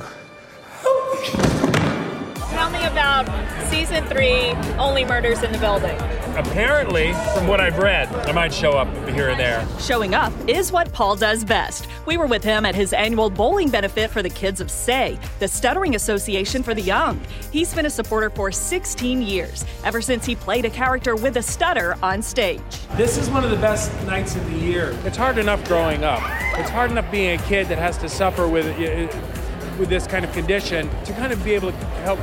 about 3.08 3.70
season 3.70 4.04
three, 4.06 4.52
Only 4.78 5.06
Murders 5.06 5.42
in 5.42 5.52
the 5.52 5.58
Building. 5.60 5.98
Apparently, 6.36 7.14
from 7.34 7.48
what 7.48 7.60
I've 7.60 7.78
read, 7.78 8.14
I 8.28 8.32
might 8.32 8.54
show 8.54 8.72
up 8.72 8.88
here 9.10 9.30
and 9.30 9.40
there. 9.40 9.66
Showing 9.80 10.14
up 10.14 10.34
is 10.48 10.72
what 10.72 10.92
Paul 10.92 11.16
does 11.16 11.44
best. 11.44 11.88
We 12.06 12.18
were 12.18 12.28
with 12.28 12.44
him 12.44 12.66
at 12.66 12.76
his 12.76 12.94
annual 12.94 13.30
bowling 13.30 13.70
benefit 13.70 14.12
for 14.12 14.22
the 14.22 14.30
kids 14.30 14.62
of 14.62 14.70
SAY, 14.70 15.18
the 15.40 15.48
Stuttering 15.48 15.96
Association 15.96 16.64
for 16.64 16.74
the 16.74 16.82
Young. 16.82 17.20
He's 17.52 17.74
been 17.74 17.86
a 17.86 17.90
supporter 17.90 18.30
for 18.30 18.52
16 18.52 19.22
years, 19.22 19.66
ever 19.84 20.02
since 20.02 20.26
he 20.26 20.36
played 20.36 20.66
a 20.66 20.70
character 20.70 21.16
with 21.16 21.38
a 21.38 21.42
stutter 21.42 21.96
on 22.04 22.22
stage. 22.22 22.62
This 22.98 23.18
is 23.18 23.30
one 23.30 23.44
of 23.44 23.52
the 23.52 23.58
best 23.58 23.92
nights 24.06 24.36
of 24.36 24.46
the 24.52 24.58
year. 24.60 24.96
It's 25.06 25.18
hard 25.18 25.38
enough 25.38 25.66
growing 25.66 26.04
up. 26.04 26.22
It's 26.60 26.70
hard 26.70 26.92
enough 26.92 27.10
being 27.10 27.40
a 27.40 27.44
kid 27.44 27.68
that 27.70 27.78
has 27.78 27.98
to 28.00 28.10
suffer 28.10 28.48
with 28.48 28.66
uh, 28.66 29.34
with 29.78 29.90
this 29.90 30.08
kind 30.08 30.26
of 30.26 30.32
condition 30.34 30.90
to 31.06 31.14
kind 31.14 31.32
of 31.32 31.44
be 31.44 31.54
able 31.54 31.72
to 31.72 31.86
help 32.04 32.20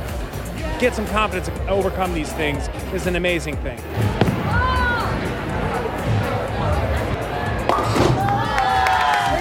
get 0.79 0.93
some 0.93 1.07
confidence 1.07 1.47
to 1.47 1.69
overcome 1.69 2.13
these 2.13 2.31
things 2.33 2.67
is 2.93 3.07
an 3.07 3.15
amazing 3.15 3.55
thing. 3.57 3.77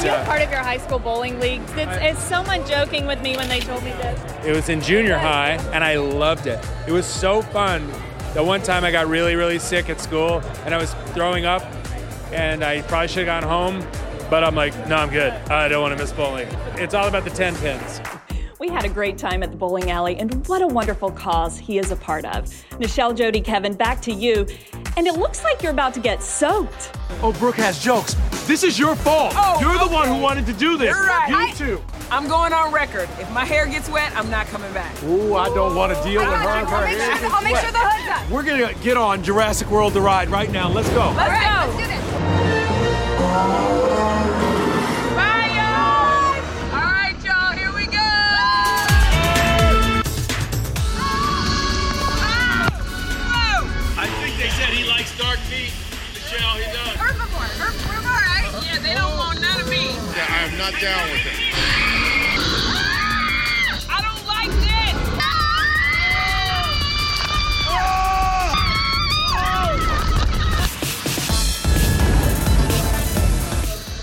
Were 0.04 0.10
you 0.10 0.16
a 0.16 0.24
part 0.24 0.42
of 0.42 0.50
your 0.50 0.60
high 0.60 0.78
school 0.78 0.98
bowling 0.98 1.40
league? 1.40 1.62
It's, 1.76 2.18
is 2.18 2.24
someone 2.24 2.66
joking 2.66 3.06
with 3.06 3.20
me 3.22 3.36
when 3.36 3.48
they 3.48 3.60
told 3.60 3.82
me 3.82 3.90
this? 3.92 4.20
It 4.44 4.54
was 4.54 4.68
in 4.68 4.80
junior 4.80 5.16
high, 5.16 5.52
and 5.72 5.82
I 5.82 5.96
loved 5.96 6.46
it. 6.46 6.64
It 6.86 6.92
was 6.92 7.06
so 7.06 7.42
fun. 7.42 7.86
The 8.34 8.44
one 8.44 8.62
time 8.62 8.84
I 8.84 8.90
got 8.90 9.06
really, 9.06 9.34
really 9.34 9.58
sick 9.58 9.88
at 9.88 10.00
school, 10.00 10.40
and 10.64 10.74
I 10.74 10.78
was 10.78 10.92
throwing 11.14 11.46
up, 11.46 11.62
and 12.32 12.62
I 12.62 12.82
probably 12.82 13.08
should 13.08 13.26
have 13.26 13.42
gone 13.42 13.48
home, 13.48 13.86
but 14.28 14.44
I'm 14.44 14.54
like, 14.54 14.74
no, 14.88 14.96
I'm 14.96 15.10
good. 15.10 15.32
I 15.50 15.68
don't 15.68 15.82
want 15.82 15.96
to 15.96 16.02
miss 16.02 16.12
bowling. 16.12 16.48
It's 16.74 16.94
all 16.94 17.08
about 17.08 17.24
the 17.24 17.30
10 17.30 17.56
pins. 17.56 18.00
We 18.64 18.70
had 18.70 18.86
a 18.86 18.88
great 18.88 19.18
time 19.18 19.42
at 19.42 19.50
the 19.50 19.58
bowling 19.58 19.90
alley, 19.90 20.16
and 20.16 20.46
what 20.48 20.62
a 20.62 20.66
wonderful 20.66 21.10
cause 21.10 21.58
he 21.58 21.76
is 21.78 21.90
a 21.90 21.96
part 21.96 22.24
of. 22.24 22.44
Nichelle, 22.80 23.14
Jodie, 23.14 23.44
Kevin, 23.44 23.74
back 23.74 24.00
to 24.00 24.10
you. 24.10 24.46
And 24.96 25.06
it 25.06 25.18
looks 25.18 25.44
like 25.44 25.62
you're 25.62 25.70
about 25.70 25.92
to 25.94 26.00
get 26.00 26.22
soaked. 26.22 26.90
Oh, 27.22 27.34
Brooke 27.38 27.56
has 27.56 27.78
jokes. 27.78 28.14
This 28.46 28.64
is 28.64 28.78
your 28.78 28.96
fault. 28.96 29.34
Oh, 29.36 29.58
You're 29.60 29.74
the 29.74 29.84
okay. 29.84 29.92
one 29.94 30.08
who 30.08 30.18
wanted 30.18 30.46
to 30.46 30.54
do 30.54 30.78
this. 30.78 30.96
You're 30.96 31.06
right. 31.06 31.28
You 31.28 31.36
I- 31.36 31.50
too. 31.52 31.84
I'm 32.10 32.26
going 32.26 32.54
on 32.54 32.72
record. 32.72 33.06
If 33.20 33.30
my 33.32 33.44
hair 33.44 33.66
gets 33.66 33.90
wet, 33.90 34.16
I'm 34.16 34.30
not 34.30 34.46
coming 34.46 34.72
back. 34.72 34.94
Ooh, 35.02 35.34
I 35.34 35.48
don't 35.50 35.74
want 35.76 35.94
to 35.94 36.02
deal 36.02 36.22
with 36.22 36.30
her. 36.30 36.34
I'll 36.34 36.64
Her 36.64 36.86
make 36.86 36.96
hair 36.96 37.16
sure- 37.18 37.28
I'll 37.30 37.42
make 37.42 37.56
sure 37.58 37.70
the 37.70 37.78
hood's 37.80 38.08
up. 38.08 38.30
We're 38.30 38.44
gonna 38.44 38.72
get 38.82 38.96
on 38.96 39.22
Jurassic 39.22 39.68
World 39.70 39.92
the 39.92 40.00
ride 40.00 40.30
right 40.30 40.50
now. 40.50 40.70
Let's 40.70 40.88
go. 40.88 41.12
Let's 41.14 41.44
go. 41.44 41.50
Let's 41.66 41.76
do 41.76 41.86
this. 43.76 43.83
Not 60.64 60.80
down 60.80 61.10
with 61.10 61.26
it. 61.26 61.36
I 63.90 64.00
don't 64.00 64.26
like 64.26 64.48
this. 64.48 66.14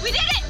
We 0.04 0.12
did 0.12 0.22
it. 0.22 0.44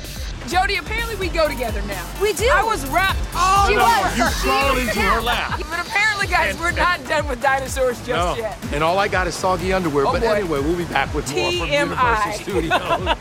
Jodie, 0.47 0.79
apparently 0.79 1.15
we 1.15 1.27
go 1.29 1.47
together 1.47 1.81
now. 1.83 2.05
We 2.21 2.33
do. 2.33 2.47
I 2.51 2.63
was 2.63 2.85
wrapped 2.87 3.19
all 3.35 3.67
She 3.67 3.75
over 3.75 3.83
was. 3.83 4.17
You 4.17 4.23
her. 4.23 4.31
crawled 4.41 4.77
into 4.77 4.99
her 5.01 5.21
lap. 5.21 5.59
But 5.69 5.79
apparently, 5.85 6.27
guys, 6.27 6.57
we're 6.59 6.71
not 6.71 7.05
done 7.07 7.27
with 7.27 7.41
dinosaurs 7.41 7.97
just 8.05 8.09
No. 8.09 8.35
yet. 8.35 8.57
And 8.71 8.83
all 8.83 8.97
I 8.99 9.07
got 9.07 9.27
is 9.27 9.35
soggy 9.35 9.73
underwear. 9.73 10.07
Oh, 10.07 10.13
but 10.13 10.21
boy. 10.21 10.27
anyway, 10.27 10.59
we'll 10.61 10.77
be 10.77 10.85
back 10.85 11.13
with 11.13 11.33
more 11.35 11.51
from 11.51 11.69
Universal 11.69 12.31
Studios. 12.33 12.79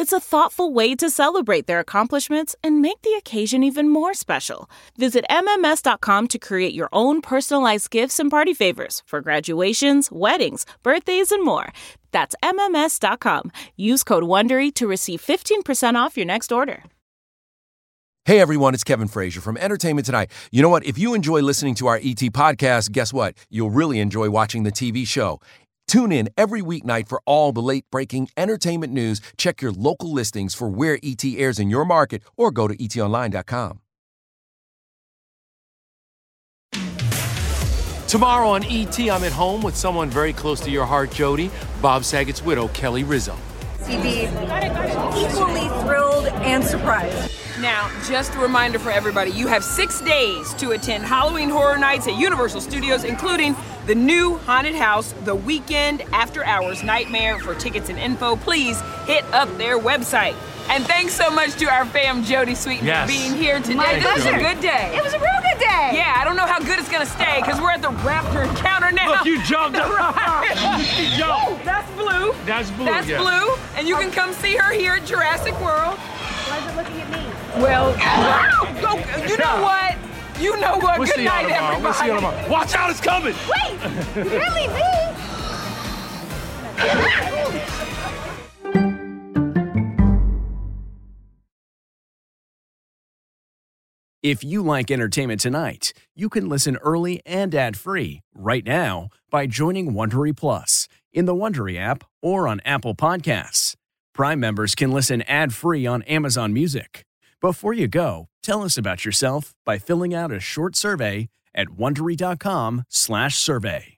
It's 0.00 0.14
a 0.14 0.18
thoughtful 0.18 0.72
way 0.72 0.94
to 0.94 1.10
celebrate 1.10 1.66
their 1.66 1.78
accomplishments 1.78 2.56
and 2.64 2.80
make 2.80 3.02
the 3.02 3.12
occasion 3.18 3.62
even 3.62 3.90
more 3.90 4.14
special. 4.14 4.70
Visit 4.96 5.26
MMS.com 5.28 6.26
to 6.28 6.38
create 6.38 6.72
your 6.72 6.88
own 6.90 7.20
personalized 7.20 7.90
gifts 7.90 8.18
and 8.18 8.30
party 8.30 8.54
favors 8.54 9.02
for 9.04 9.20
graduations, 9.20 10.10
weddings, 10.10 10.64
birthdays, 10.82 11.30
and 11.30 11.44
more. 11.44 11.70
That's 12.12 12.34
MMS.com. 12.42 13.52
Use 13.76 14.02
code 14.02 14.24
WONDERY 14.24 14.72
to 14.76 14.86
receive 14.86 15.20
15% 15.20 15.96
off 15.96 16.16
your 16.16 16.24
next 16.24 16.50
order. 16.50 16.82
Hey 18.26 18.38
everyone, 18.38 18.74
it's 18.74 18.84
Kevin 18.84 19.08
Frazier 19.08 19.40
from 19.40 19.56
Entertainment 19.56 20.06
Tonight. 20.06 20.30
You 20.52 20.60
know 20.60 20.68
what? 20.68 20.84
If 20.84 20.98
you 20.98 21.14
enjoy 21.14 21.40
listening 21.40 21.74
to 21.76 21.88
our 21.88 21.96
ET 21.96 22.20
podcast, 22.32 22.92
guess 22.92 23.12
what? 23.12 23.34
You'll 23.48 23.70
really 23.70 23.98
enjoy 23.98 24.30
watching 24.30 24.62
the 24.62 24.70
TV 24.70 25.06
show. 25.06 25.40
Tune 25.90 26.12
in 26.12 26.28
every 26.36 26.62
weeknight 26.62 27.08
for 27.08 27.20
all 27.26 27.50
the 27.50 27.60
late 27.60 27.84
breaking 27.90 28.28
entertainment 28.36 28.92
news. 28.92 29.20
Check 29.36 29.60
your 29.60 29.72
local 29.72 30.12
listings 30.12 30.54
for 30.54 30.68
where 30.68 31.00
ET 31.02 31.24
airs 31.24 31.58
in 31.58 31.68
your 31.68 31.84
market 31.84 32.22
or 32.36 32.52
go 32.52 32.68
to 32.68 32.76
etonline.com. 32.76 33.80
Tomorrow 38.06 38.50
on 38.50 38.62
ET, 38.66 39.00
I'm 39.00 39.24
at 39.24 39.32
home 39.32 39.62
with 39.62 39.74
someone 39.74 40.08
very 40.08 40.32
close 40.32 40.60
to 40.60 40.70
your 40.70 40.86
heart, 40.86 41.10
Jodie, 41.10 41.50
Bob 41.82 42.04
Saget's 42.04 42.40
widow, 42.40 42.68
Kelly 42.68 43.02
Rizzo. 43.02 43.36
be 43.88 44.28
equally 45.18 45.68
thrilled 45.82 46.26
and 46.26 46.62
surprised. 46.62 47.32
Now, 47.60 47.90
just 48.08 48.34
a 48.36 48.38
reminder 48.38 48.78
for 48.78 48.90
everybody 48.90 49.32
you 49.32 49.46
have 49.46 49.62
six 49.62 50.00
days 50.00 50.54
to 50.54 50.70
attend 50.70 51.04
Halloween 51.04 51.50
Horror 51.50 51.76
Nights 51.76 52.08
at 52.08 52.16
Universal 52.16 52.62
Studios, 52.62 53.04
including 53.04 53.54
the 53.86 53.94
new 53.94 54.36
Haunted 54.38 54.74
House, 54.74 55.12
the 55.24 55.34
weekend 55.34 56.02
after 56.12 56.42
hours 56.44 56.82
nightmare. 56.82 57.38
For 57.38 57.54
tickets 57.54 57.90
and 57.90 57.98
info, 57.98 58.36
please 58.36 58.80
hit 59.06 59.24
up 59.34 59.54
their 59.58 59.78
website. 59.78 60.34
And 60.70 60.86
thanks 60.86 61.12
so 61.12 61.30
much 61.30 61.54
to 61.56 61.66
our 61.66 61.84
fam 61.84 62.24
Jodie 62.24 62.52
Sweetin 62.56 62.82
Yes. 62.84 63.10
for 63.10 63.18
being 63.18 63.34
here 63.34 63.58
today. 63.60 63.74
My 63.74 63.94
This 63.98 64.14
was 64.14 64.26
a 64.26 64.38
good 64.38 64.60
day. 64.60 64.92
It 64.96 65.02
was 65.02 65.12
a 65.12 65.18
real 65.18 65.40
good 65.42 65.58
day. 65.58 65.90
Yeah, 65.94 66.14
I 66.16 66.24
don't 66.24 66.36
know 66.36 66.46
how 66.46 66.60
good 66.60 66.78
it's 66.78 66.88
gonna 66.88 67.04
stay 67.04 67.40
because 67.44 67.60
we're 67.60 67.72
at 67.72 67.82
the 67.82 67.88
Raptor 67.88 68.48
encounter 68.48 68.90
now. 68.92 69.10
Look, 69.10 69.24
you 69.26 69.42
jumped. 69.42 69.76
right. 69.78 70.88
You 70.98 71.16
jumped. 71.18 71.46
Oh, 71.50 71.60
that's 71.64 71.90
blue. 71.92 72.32
That's 72.46 72.70
blue, 72.70 72.84
That's 72.86 73.06
yeah. 73.08 73.20
blue. 73.20 73.54
And 73.76 73.86
you 73.88 73.96
can 73.96 74.10
come 74.12 74.32
see 74.32 74.54
her 74.56 74.72
here 74.72 74.92
at 74.92 75.04
Jurassic 75.04 75.58
World. 75.60 75.98
Well, 77.56 77.94
oh, 77.98 79.24
you 79.28 79.36
know 79.36 79.62
what? 79.62 79.96
You 80.40 80.58
know 80.60 80.78
what? 80.78 80.98
We'll 80.98 81.08
Good 81.08 81.24
night, 81.24 81.50
everybody. 81.50 81.82
We'll 81.82 81.92
see 81.92 82.06
you 82.06 82.14
tomorrow. 82.14 82.48
Watch 82.48 82.74
out, 82.74 82.90
it's 82.90 83.00
coming. 83.00 83.34
Wait, 83.34 83.78
really 84.16 84.68
me? 84.68 84.82
If 94.22 94.44
you 94.44 94.62
like 94.62 94.90
entertainment 94.90 95.40
tonight, 95.40 95.92
you 96.14 96.28
can 96.28 96.48
listen 96.48 96.76
early 96.76 97.22
and 97.26 97.54
ad-free 97.54 98.20
right 98.34 98.64
now 98.64 99.08
by 99.30 99.46
joining 99.46 99.92
Wondery 99.92 100.36
Plus 100.36 100.88
in 101.12 101.24
the 101.24 101.34
Wondery 101.34 101.78
app 101.78 102.04
or 102.22 102.46
on 102.46 102.60
Apple 102.64 102.94
Podcasts. 102.94 103.74
Prime 104.14 104.38
members 104.38 104.74
can 104.74 104.92
listen 104.92 105.22
ad-free 105.22 105.86
on 105.86 106.02
Amazon 106.02 106.52
Music. 106.52 107.04
Before 107.42 107.72
you 107.72 107.88
go, 107.88 108.28
tell 108.42 108.62
us 108.62 108.76
about 108.76 109.06
yourself 109.06 109.54
by 109.64 109.78
filling 109.78 110.12
out 110.12 110.30
a 110.30 110.40
short 110.40 110.76
survey 110.76 111.30
at 111.54 111.68
wondery.com/survey. 111.68 113.96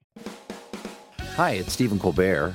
Hi, 1.34 1.50
it's 1.50 1.72
Stephen 1.72 1.98
Colbert, 1.98 2.54